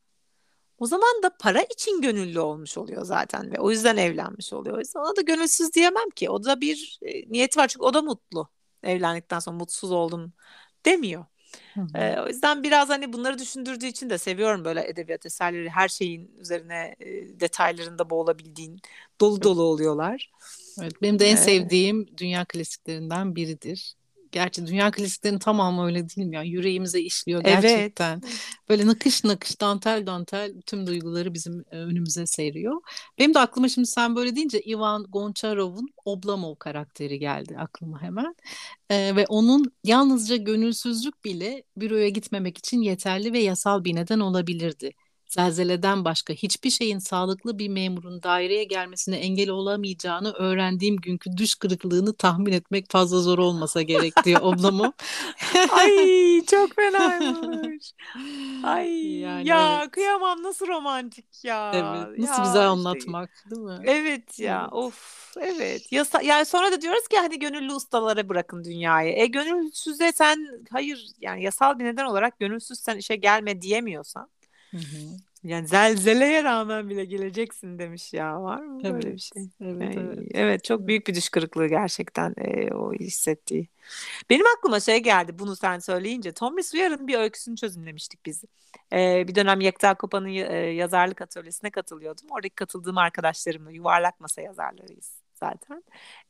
o 0.78 0.86
zaman 0.86 1.24
da 1.24 1.38
para 1.40 1.62
için 1.62 2.02
gönüllü 2.02 2.40
olmuş 2.40 2.78
oluyor 2.78 3.06
zaten 3.06 3.52
ve 3.52 3.60
o 3.60 3.72
yüzden 3.72 3.98
evlenmiş 3.98 4.54
oluyor. 4.54 4.76
O 4.78 4.80
yüzden 4.80 5.00
ona 5.00 5.16
da 5.16 5.22
gönülsüz 5.22 5.74
diyemem 5.74 6.10
ki. 6.16 6.30
O 6.30 6.44
da 6.44 6.62
bir 6.62 7.00
e, 7.02 7.32
niyeti 7.32 7.60
var 7.60 7.68
çünkü 7.68 7.86
o 7.86 7.94
da 7.94 8.02
mutlu. 8.02 8.50
Evlendikten 8.84 9.40
sonra 9.40 9.58
mutsuz 9.58 9.92
oldum 9.92 10.34
demiyor. 10.86 11.26
Ee, 11.96 12.20
o 12.20 12.28
yüzden 12.28 12.64
biraz 12.64 12.90
hani 12.90 13.14
bunları 13.14 13.40
düşündürdüğü 13.40 13.86
için 13.86 14.10
de 14.10 14.18
seviyorum 14.18 14.66
böyle 14.66 14.90
edebiyat 14.90 15.26
eserleri. 15.26 15.70
Her 15.70 15.88
şeyin 15.88 16.32
üzerine 16.38 16.96
e, 17.00 17.40
detaylarında 17.40 18.10
boğulabildiğin 18.10 18.82
dolu 19.22 19.42
dolu 19.42 19.64
oluyorlar. 19.64 20.32
Evet, 20.82 21.02
benim 21.02 21.20
de 21.20 21.26
en 21.26 21.36
sevdiğim 21.36 22.08
dünya 22.18 22.46
klasiklerinden 22.46 23.36
biridir. 23.36 23.96
Gerçi 24.36 24.67
dünya 24.67 24.91
klasiklerinin 24.91 25.39
tamamı 25.39 25.86
öyle 25.86 26.10
değil 26.10 26.28
mi? 26.28 26.36
Yani 26.36 26.50
yüreğimize 26.50 27.02
işliyor 27.02 27.41
gerçekten. 27.43 28.21
Evet. 28.24 28.34
Böyle 28.69 28.88
nakış 28.88 29.24
nakış 29.24 29.62
dantel 29.62 30.06
dantel 30.08 30.54
tüm 30.65 30.88
duyguları 30.88 31.34
bizim 31.34 31.65
e, 31.71 31.78
önümüze 31.78 32.26
seriyor. 32.28 32.82
Benim 33.19 33.34
de 33.34 33.39
aklıma 33.39 33.69
şimdi 33.69 33.88
sen 33.88 34.15
böyle 34.15 34.36
deyince 34.36 34.62
Ivan 34.62 35.04
Goncharov'un 35.10 35.88
Oblomov 36.06 36.56
karakteri 36.56 37.19
geldi 37.19 37.58
aklıma 37.60 38.02
hemen. 38.02 38.36
Ee, 38.89 39.15
ve 39.15 39.26
onun 39.28 39.71
yalnızca 39.84 40.36
gönülsüzlük 40.36 41.26
bile 41.26 41.63
büroya 41.78 42.10
gitmemek 42.10 42.58
için 42.58 42.82
yeterli 42.82 43.34
ve 43.34 43.39
yasal 43.39 43.84
bir 43.84 43.95
neden 43.95 44.19
olabilirdi 44.19 44.91
zelzeleden 45.36 46.06
başka 46.06 46.34
hiçbir 46.34 46.69
şeyin 46.69 47.00
sağlıklı 47.00 47.60
bir 47.60 47.69
memurun 47.69 48.24
daireye 48.24 48.63
gelmesine 48.63 49.15
engel 49.15 49.50
olamayacağını 49.50 50.32
öğrendiğim 50.32 50.95
günkü 50.95 51.38
düş 51.38 51.56
kırıklığını 51.56 52.13
tahmin 52.13 52.52
etmek 52.52 52.91
fazla 52.91 53.19
zor 53.19 53.38
olmasa 53.38 53.82
gerek 53.82 54.13
diyor 54.26 54.39
ablamım. 54.43 54.93
Ay 55.71 56.41
çok 56.45 56.76
fenaymış. 56.76 57.93
Ay 58.63 59.19
yani 59.19 59.48
ya 59.48 59.80
evet. 59.82 59.91
kıyamam 59.91 60.43
nasıl 60.43 60.67
romantik 60.67 61.43
ya. 61.43 61.71
Evet 61.74 62.19
nasıl 62.19 62.41
ya, 62.41 62.48
güzel 62.48 62.69
anlatmak 62.69 63.30
işte. 63.36 63.50
değil 63.50 63.62
mi? 63.62 63.80
Evet 63.84 64.39
ya 64.39 64.62
evet. 64.62 64.74
of 64.74 65.36
evet. 65.41 65.91
Yasa, 65.91 66.21
yani 66.21 66.45
sonra 66.45 66.71
da 66.71 66.82
diyoruz 66.82 67.08
ki 67.08 67.17
hani 67.17 67.39
gönüllü 67.39 67.74
ustalara 67.74 68.30
bırakın 68.30 68.63
dünyayı. 68.63 69.13
E 69.13 69.26
gönülsüzde 69.26 70.12
sen 70.12 70.48
hayır 70.71 71.08
yani 71.21 71.43
yasal 71.43 71.80
bir 71.80 71.84
neden 71.84 72.06
olarak 72.06 72.39
gönülsüz 72.39 72.80
sen 72.80 72.98
işe 72.98 73.15
gelme 73.15 73.62
diyemiyorsan 73.62 74.30
Hı 74.76 74.80
hı. 74.80 75.18
Yani 75.44 75.68
zelzeleye 75.68 76.44
rağmen 76.44 76.90
bile 76.90 77.06
geleceksin 77.06 77.80
demiş 77.80 78.14
ya. 78.14 78.44
Var 78.44 78.62
mı 78.62 78.84
böyle 78.84 79.14
bir 79.14 79.20
şey? 79.20 79.44
Evet, 79.62 79.96
yani, 79.96 80.10
evet. 80.18 80.32
evet 80.34 80.64
çok 80.64 80.88
büyük 80.88 81.08
bir 81.08 81.16
düş 81.16 81.30
kırıklığı 81.30 81.68
gerçekten 81.68 82.36
e, 82.38 82.74
o 82.74 82.94
hissettiği. 82.94 83.68
Benim 84.30 84.46
aklıma 84.58 84.80
şey 84.80 85.04
geldi 85.04 85.40
bunu 85.40 85.56
sen 85.56 85.80
söyleyince. 85.80 86.32
Tomris 86.32 86.74
Uyar'ın 86.74 87.08
bir 87.08 87.18
öyküsünü 87.18 87.56
çözümlemiştik 87.56 88.26
biz. 88.26 88.44
Ee, 88.94 89.28
bir 89.28 89.36
dönem 89.36 89.62
Yekta 89.62 89.96
Kopan'ın 89.96 90.28
e, 90.28 90.56
yazarlık 90.58 91.22
atölyesine 91.22 91.72
katılıyordum. 91.72 92.28
Oradaki 92.30 92.56
katıldığım 92.56 92.98
arkadaşlarımla 92.98 93.72
yuvarlak 93.72 94.20
masa 94.20 94.42
yazarlarıyız 94.42 95.12
zaten. 95.34 95.84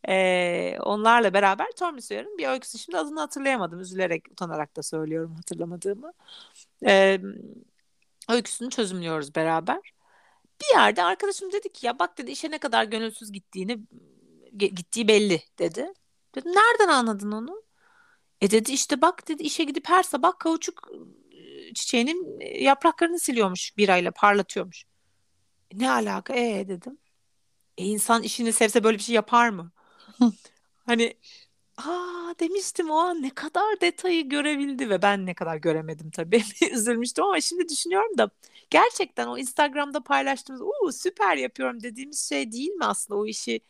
Ee, 0.08 0.78
onlarla 0.82 1.34
beraber 1.34 1.68
Tomris 1.80 2.12
Uyar'ın 2.12 2.38
bir 2.38 2.48
öyküsü. 2.48 2.78
Şimdi 2.78 2.98
adını 2.98 3.20
hatırlayamadım. 3.20 3.80
Üzülerek, 3.80 4.32
utanarak 4.32 4.76
da 4.76 4.84
söylüyorum 4.84 5.36
hatırlamadığımı. 5.36 6.14
Ee, 6.86 7.20
öyküsünü 8.30 8.70
çözümlüyoruz 8.70 9.36
beraber. 9.36 9.80
Bir 10.62 10.78
yerde 10.78 11.04
arkadaşım 11.04 11.52
dedi 11.52 11.74
ki 11.74 11.86
ya 11.86 12.00
bak 12.00 12.18
dedi 12.18 12.32
işe 12.32 12.52
ne 12.52 12.58
kadar 12.58 12.84
gönülsüz 12.84 13.32
gittiğini 13.32 13.80
gittiği 14.58 15.08
belli 15.08 15.42
dedi. 15.60 15.94
Dedim 16.36 16.52
nereden 16.52 16.88
anladın 16.94 17.32
onu? 17.32 17.64
E 18.42 18.52
dedi 18.52 18.72
işte 18.72 19.02
bak 19.02 19.28
dedi 19.28 19.44
işe 19.44 19.64
gidip 19.64 19.90
her 19.90 20.04
sabah 20.04 20.40
kauçuk 20.40 20.90
çiçeğinin 21.76 22.40
yapraklarını 22.64 23.20
siliyormuş 23.20 23.78
birayla 23.78 24.12
parlatıyormuş. 24.12 24.86
E, 25.72 25.80
ne 25.80 25.92
alaka 25.92 26.34
e 26.36 26.68
dedim. 26.68 26.98
E 27.78 27.86
insan 27.86 28.24
işini 28.24 28.54
sevse 28.54 28.84
böyle 28.84 28.98
bir 28.98 29.04
şey 29.04 29.16
yapar 29.16 29.50
mı? 29.50 29.72
hani 30.86 31.18
Aa 31.78 32.34
demiştim 32.40 32.90
o 32.90 32.96
an 32.96 33.22
ne 33.22 33.30
kadar 33.30 33.82
detayı 33.82 34.30
görebildi 34.30 34.90
ve 34.90 35.02
ben 35.02 35.26
ne 35.26 35.34
kadar 35.34 35.58
göremedim 35.58 36.12
tabii. 36.12 36.44
Üzülmüştüm 36.72 37.26
ama 37.26 37.42
şimdi 37.42 37.70
düşünüyorum 37.70 38.18
da 38.18 38.30
gerçekten 38.70 39.28
o 39.28 39.38
Instagram'da 39.38 40.04
paylaştığımız 40.04 40.62
uuu 40.62 40.92
süper 40.92 41.38
yapıyorum 41.38 41.84
dediğimiz 41.84 42.30
şey 42.30 42.52
değil 42.52 42.70
mi 42.70 42.86
aslında 42.86 43.20
o 43.20 43.26
işi 43.26 43.62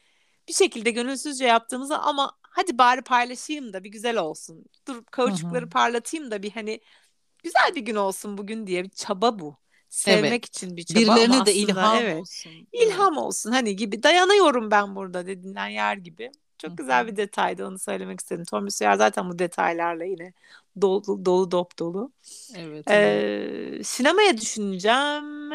bir 0.48 0.54
şekilde 0.54 0.92
gönülsüzce 0.92 1.46
yaptığımızda 1.46 2.04
ama 2.04 2.32
hadi 2.42 2.78
bari 2.78 3.02
paylaşayım 3.02 3.74
da 3.74 3.84
bir 3.84 3.90
güzel 3.90 4.18
olsun. 4.18 4.66
Dur 4.88 5.04
kauçukları 5.06 5.70
parlatayım 5.70 6.32
da 6.32 6.44
bir 6.44 6.52
hani 6.52 6.80
güzel 7.44 7.76
bir 7.76 7.82
gün 7.82 7.96
olsun 7.96 8.38
bugün 8.38 8.68
diye 8.68 8.84
bir 8.84 8.90
çaba 8.90 9.40
bu. 9.40 9.58
Sevmek 9.90 10.32
evet. 10.32 10.46
için 10.46 10.78
bir 10.78 10.84
çaba 10.84 11.00
Birilerine 11.00 11.46
de 11.46 11.54
ilham 11.54 11.98
evet, 11.98 12.22
olsun. 12.22 12.52
İlham 12.74 13.18
olsun 13.18 13.52
hani 13.52 13.76
gibi 13.76 14.04
dayanıyorum 14.04 14.72
ben 14.72 14.96
burada 14.96 15.28
dediğinden 15.28 15.68
yer 15.68 15.98
gibi. 15.98 16.32
Çok 16.58 16.78
güzel 16.78 17.08
bir 17.08 17.16
detaydı 17.16 17.68
onu 17.68 17.80
söylemek 17.80 18.20
istedim. 18.20 18.46
Tom 18.46 18.70
Sawyer 18.70 18.96
zaten 18.98 19.30
bu 19.30 19.40
detaylarla 19.40 20.04
yine 20.06 20.34
dolu 20.82 21.26
dolu 21.26 21.52
dop 21.52 21.80
dolu. 21.80 22.12
Evet. 22.56 22.86
Ee, 22.90 23.82
sinemaya 23.84 24.38
düşüneceğim. 24.38 25.52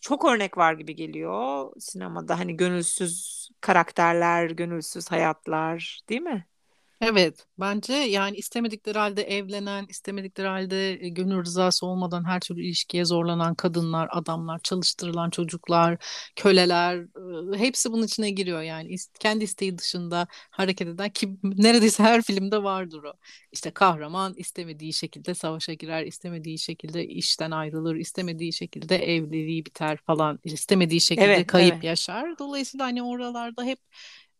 Çok 0.00 0.24
örnek 0.24 0.58
var 0.58 0.72
gibi 0.74 0.94
geliyor 0.96 1.72
sinemada. 1.80 2.38
Hani 2.38 2.56
gönülsüz 2.56 3.48
karakterler, 3.60 4.50
gönülsüz 4.50 5.10
hayatlar 5.10 6.00
değil 6.08 6.22
mi? 6.22 6.46
Evet, 7.06 7.46
bence 7.60 7.92
yani 7.92 8.36
istemedikleri 8.36 8.98
halde 8.98 9.22
evlenen, 9.22 9.86
istemedikleri 9.88 10.48
halde 10.48 10.92
e, 11.04 11.08
gönül 11.08 11.44
rızası 11.44 11.86
olmadan 11.86 12.24
her 12.24 12.40
türlü 12.40 12.62
ilişkiye 12.64 13.04
zorlanan 13.04 13.54
kadınlar, 13.54 14.08
adamlar, 14.12 14.58
çalıştırılan 14.62 15.30
çocuklar, 15.30 16.04
köleler 16.36 17.04
hepsi 17.56 17.92
bunun 17.92 18.02
içine 18.06 18.30
giriyor 18.30 18.62
yani 18.62 18.96
kendi 19.20 19.44
isteği 19.44 19.78
dışında 19.78 20.26
hareket 20.50 20.88
eden 20.88 21.10
ki 21.10 21.36
neredeyse 21.42 22.02
her 22.02 22.22
filmde 22.22 22.62
vardır 22.62 23.02
o. 23.02 23.12
İşte 23.52 23.70
kahraman 23.70 24.34
istemediği 24.36 24.92
şekilde 24.92 25.34
savaşa 25.34 25.72
girer, 25.72 26.06
istemediği 26.06 26.58
şekilde 26.58 27.06
işten 27.06 27.50
ayrılır, 27.50 27.96
istemediği 27.96 28.52
şekilde 28.52 28.96
evliliği 28.96 29.66
biter 29.66 29.98
falan, 30.06 30.38
istemediği 30.44 31.00
şekilde 31.00 31.24
Evet, 31.24 31.46
kayıp 31.46 31.74
evet. 31.74 31.84
yaşar. 31.84 32.38
Dolayısıyla 32.38 32.86
hani 32.86 33.02
oralarda 33.02 33.64
hep 33.64 33.78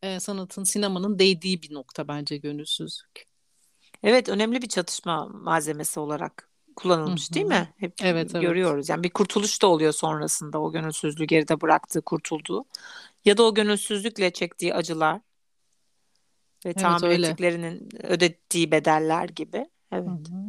e, 0.05 0.21
sanatın, 0.21 0.64
sinemanın 0.64 1.19
değdiği 1.19 1.62
bir 1.62 1.75
nokta 1.75 2.09
bence 2.09 2.37
gönülsüzlük. 2.37 3.25
Evet, 4.03 4.29
önemli 4.29 4.62
bir 4.62 4.69
çatışma 4.69 5.27
malzemesi 5.27 6.01
olarak 6.01 6.49
kullanılmış 6.77 7.35
değil 7.35 7.47
mi? 7.47 7.75
Hep 7.77 7.95
Evet, 8.03 8.31
evet. 8.35 8.43
görüyoruz. 8.43 8.88
Yani 8.88 9.03
bir 9.03 9.11
kurtuluş 9.11 9.62
da 9.62 9.67
oluyor 9.67 9.93
sonrasında 9.93 10.61
o 10.61 10.73
gönülsüzlüğü 10.73 11.25
geride 11.25 11.61
bıraktığı, 11.61 12.03
kurtulduğu. 12.03 12.64
Ya 13.25 13.37
da 13.37 13.43
o 13.43 13.55
gönülsüzlükle 13.55 14.31
çektiği 14.31 14.75
acılar 14.75 15.17
ve 15.17 15.21
Evet 16.64 16.79
tahammül 16.79 17.09
öyle. 17.09 17.29
ettiklerinin 17.29 17.88
ödettiği 18.03 18.71
bedeller 18.71 19.29
gibi. 19.29 19.71
Evet. 19.93 20.09
Hı 20.09 20.11
hı. 20.11 20.45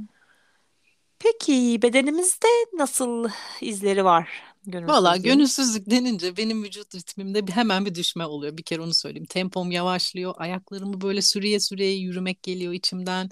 Peki 1.19 1.79
bedenimizde 1.81 2.47
nasıl 2.73 3.29
izleri 3.61 4.05
var 4.05 4.54
Valla 4.67 5.17
gönülsüzlük 5.17 5.89
denince 5.89 6.37
benim 6.37 6.63
vücut 6.63 6.95
ritmimde 6.95 7.47
bir, 7.47 7.51
hemen 7.51 7.85
bir 7.85 7.95
düşme 7.95 8.25
oluyor. 8.25 8.57
Bir 8.57 8.63
kere 8.63 8.81
onu 8.81 8.93
söyleyeyim. 8.93 9.25
Tempom 9.29 9.71
yavaşlıyor. 9.71 10.33
Ayaklarımı 10.37 11.01
böyle 11.01 11.21
sürüye 11.21 11.59
sürüye 11.59 11.95
yürümek 11.95 12.43
geliyor 12.43 12.73
içimden. 12.73 13.29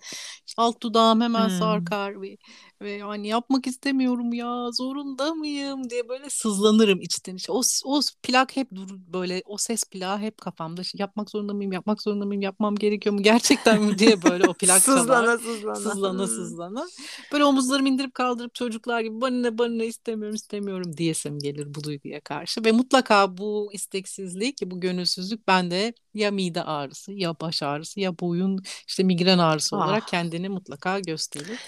Alt 0.58 0.82
dudağım 0.82 1.22
hemen 1.22 1.50
hmm. 1.50 1.60
sarkar 1.60 2.22
ve, 2.22 2.38
ve 2.84 2.92
yani 2.92 3.28
yapmak 3.28 3.68
istemiyorum 3.68 4.34
ya 4.34 4.72
zorunda 4.72 5.34
mıyım 5.34 5.90
diye 5.90 6.10
böyle 6.10 6.30
sızlanırım 6.30 7.02
içten 7.02 7.36
içe. 7.36 7.52
O, 7.52 7.62
o 7.86 8.00
plak 8.24 8.56
hep 8.56 8.68
dur 8.76 8.90
böyle 9.14 9.42
o 9.46 9.58
ses 9.58 9.84
plağı 9.84 10.20
hep 10.20 10.38
kafamda. 10.38 10.82
Yapmak 10.94 11.30
zorunda 11.30 11.54
mıyım? 11.54 11.72
Yapmak 11.72 12.02
zorunda 12.02 12.26
mıyım? 12.26 12.42
Yapmam 12.42 12.76
gerekiyor 12.76 13.16
mu? 13.16 13.22
Gerçekten 13.22 13.84
mi 13.84 13.98
diye 14.00 14.24
böyle 14.24 14.48
o 14.48 14.54
plak 14.54 14.82
sızlana, 14.84 15.38
sızlana 15.38 15.76
sızlana 15.76 16.28
sızlana. 16.28 16.86
Böyle 17.32 17.46
omuzlarımı 17.46 17.90
indirip 17.90 18.14
kaldırıp 18.14 18.56
çocuklar 18.56 19.02
gibi 19.02 19.22
bana 19.22 19.36
ne 19.36 19.58
bana 19.58 19.74
ne 19.74 19.86
istemiyorum 19.86 20.36
istemiyorum 20.36 20.98
diye 20.98 21.14
istesim 21.24 21.40
gelir 21.40 21.76
bu 21.76 21.84
duyguya 21.84 22.22
karşı 22.22 22.64
ve 22.66 22.72
mutlaka 22.72 23.38
bu 23.38 23.70
isteksizlik, 23.74 24.58
bu 24.66 24.80
gönülsüzlük 24.80 25.48
bende 25.48 25.94
ya 26.14 26.32
mide 26.32 26.64
ağrısı, 26.64 27.12
ya 27.12 27.36
baş 27.42 27.64
ağrısı, 27.64 28.00
ya 28.00 28.20
boyun 28.20 28.64
işte 28.88 29.04
migren 29.04 29.38
ağrısı 29.38 29.76
ah. 29.76 29.80
olarak 29.80 30.08
kendini 30.08 30.50
mutlaka 30.50 31.00
gösterir. 31.00 31.60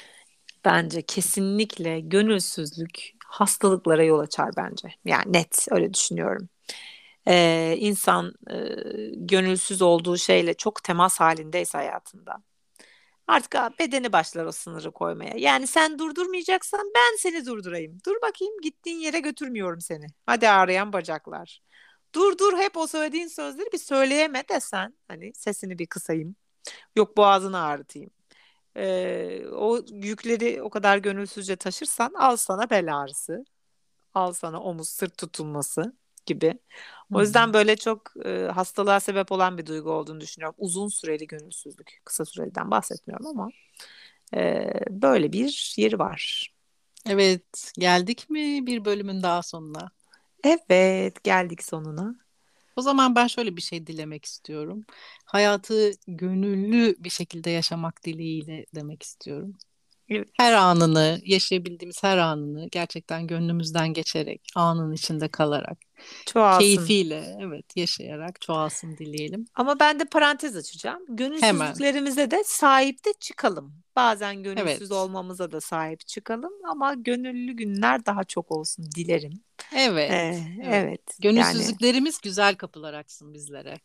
Bence 0.66 1.02
kesinlikle 1.02 2.00
gönülsüzlük 2.00 3.12
hastalıklara 3.26 4.04
yol 4.04 4.20
açar 4.20 4.50
bence. 4.58 4.88
Yani 5.06 5.34
net 5.34 5.68
öyle 5.72 5.94
düşünüyorum. 5.94 6.50
Ee, 7.28 7.76
insan 7.80 8.34
e, 8.50 8.56
gönülsüz 9.16 9.82
olduğu 9.82 10.18
şeyle 10.18 10.54
çok 10.54 10.84
temas 10.84 11.20
halindeyse 11.20 11.78
hayatında 11.78 12.44
Artık 13.28 13.56
bedeni 13.80 14.14
başlar 14.14 14.46
o 14.46 14.52
sınırı 14.52 14.92
koymaya. 14.92 15.34
Yani 15.38 15.68
sen 15.68 16.00
durdurmayacaksan 16.00 16.92
ben 16.96 17.18
seni 17.18 17.46
durdurayım. 17.46 17.98
Dur 18.06 18.16
bakayım 18.22 18.54
gittiğin 18.62 18.98
yere 19.00 19.20
götürmüyorum 19.20 19.82
seni. 19.82 20.08
Hadi 20.26 20.50
ağrıyan 20.50 20.94
bacaklar. 20.94 21.62
Dur 22.16 22.38
dur 22.38 22.58
hep 22.58 22.78
o 22.78 22.88
söylediğin 22.88 23.28
sözleri 23.28 23.72
bir 23.74 23.78
söyleyeme 23.78 24.44
desen. 24.50 24.98
Hani 25.08 25.34
sesini 25.36 25.80
bir 25.80 25.88
kısayım. 25.88 26.36
Yok 26.96 27.18
boğazını 27.18 27.62
ağrıtayım. 27.62 28.10
Ee, 28.78 29.46
o 29.52 29.82
yükleri 29.92 30.62
o 30.62 30.70
kadar 30.70 30.98
gönülsüzce 30.98 31.56
taşırsan 31.56 32.14
al 32.14 32.36
sana 32.36 32.70
bel 32.70 32.98
ağrısı. 32.98 33.46
al 34.14 34.34
sana 34.34 34.62
omuz 34.62 34.90
sırt 34.90 35.18
tutulması 35.18 35.94
gibi. 36.26 36.60
O 37.14 37.22
yüzden 37.22 37.54
böyle 37.54 37.76
çok 37.76 38.14
e, 38.26 38.30
hastalığa 38.56 39.00
sebep 39.00 39.32
olan 39.32 39.58
bir 39.58 39.66
duygu 39.66 39.92
olduğunu 39.92 40.22
düşünüyorum. 40.22 40.56
Uzun 40.60 40.88
süreli 40.88 41.28
gönülsüzlük. 41.28 42.02
Kısa 42.06 42.26
süreliden 42.26 42.72
bahsetmiyorum 42.72 43.28
ama 43.28 43.50
e, 44.36 44.72
böyle 44.90 45.34
bir 45.34 45.74
yeri 45.78 46.00
var. 46.00 46.54
Evet, 47.10 47.72
geldik 47.80 48.30
mi 48.30 48.68
bir 48.68 48.86
bölümün 48.86 49.24
daha 49.24 49.44
sonuna? 49.44 49.92
Evet, 50.44 51.24
geldik 51.24 51.64
sonuna. 51.64 52.25
O 52.76 52.82
zaman 52.82 53.16
ben 53.16 53.28
şöyle 53.28 53.58
bir 53.58 53.62
şey 53.62 53.88
dilemek 53.88 54.26
istiyorum. 54.26 54.86
Hayatı 55.26 55.92
gönüllü 56.08 56.96
bir 57.00 57.10
şekilde 57.10 57.50
yaşamak 57.50 58.04
dileğiyle 58.06 58.66
demek 58.76 59.04
istiyorum. 59.04 59.58
Evet. 60.10 60.28
Her 60.38 60.54
anını, 60.54 61.20
yaşayabildiğimiz 61.26 62.04
her 62.04 62.18
anını 62.18 62.68
gerçekten 62.72 63.28
gönlümüzden 63.28 63.94
geçerek, 63.94 64.42
anın 64.56 64.92
içinde 64.94 65.28
kalarak, 65.28 65.78
Çoğalsın. 66.26 66.60
keyfiyle, 66.60 67.38
evet 67.42 67.78
yaşayarak 67.78 68.42
çoğalsın 68.42 68.98
dileyelim. 68.98 69.46
Ama 69.56 69.80
ben 69.80 70.00
de 70.00 70.06
parantez 70.06 70.56
açacağım. 70.56 71.04
Gönülsüzlüklerimize 71.10 72.32
de 72.32 72.44
sahip 72.46 73.06
de 73.06 73.14
çıkalım. 73.20 73.74
Bazen 73.96 74.44
gönülsüz 74.44 74.82
Evet. 74.82 74.92
olmamıza 74.92 75.52
da 75.52 75.62
sahip 75.62 76.08
çıkalım 76.08 76.54
ama 76.70 76.94
gönüllü 76.94 77.54
günler 77.54 78.06
daha 78.06 78.24
çok 78.24 78.52
olsun 78.52 78.86
dilerim. 78.96 79.44
Evet, 79.76 80.12
Ee, 80.12 80.44
evet. 80.64 80.68
evet. 80.74 81.02
Yani 81.22 81.36
Gönülsüzlüklerimiz 81.36 82.22
güzel 82.22 82.56
kapılar 82.56 82.94
açsın 82.94 83.34
bizlere. 83.34 83.76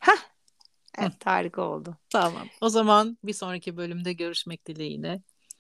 evet, 0.99 1.27
harika 1.27 1.63
oldu. 1.63 1.97
Tamam. 2.11 2.49
O 2.61 2.69
zaman 2.69 3.19
bir 3.25 3.33
sonraki 3.33 3.77
bölümde 3.77 4.13
görüşmek 4.13 4.67
dileğiyle. 4.67 5.23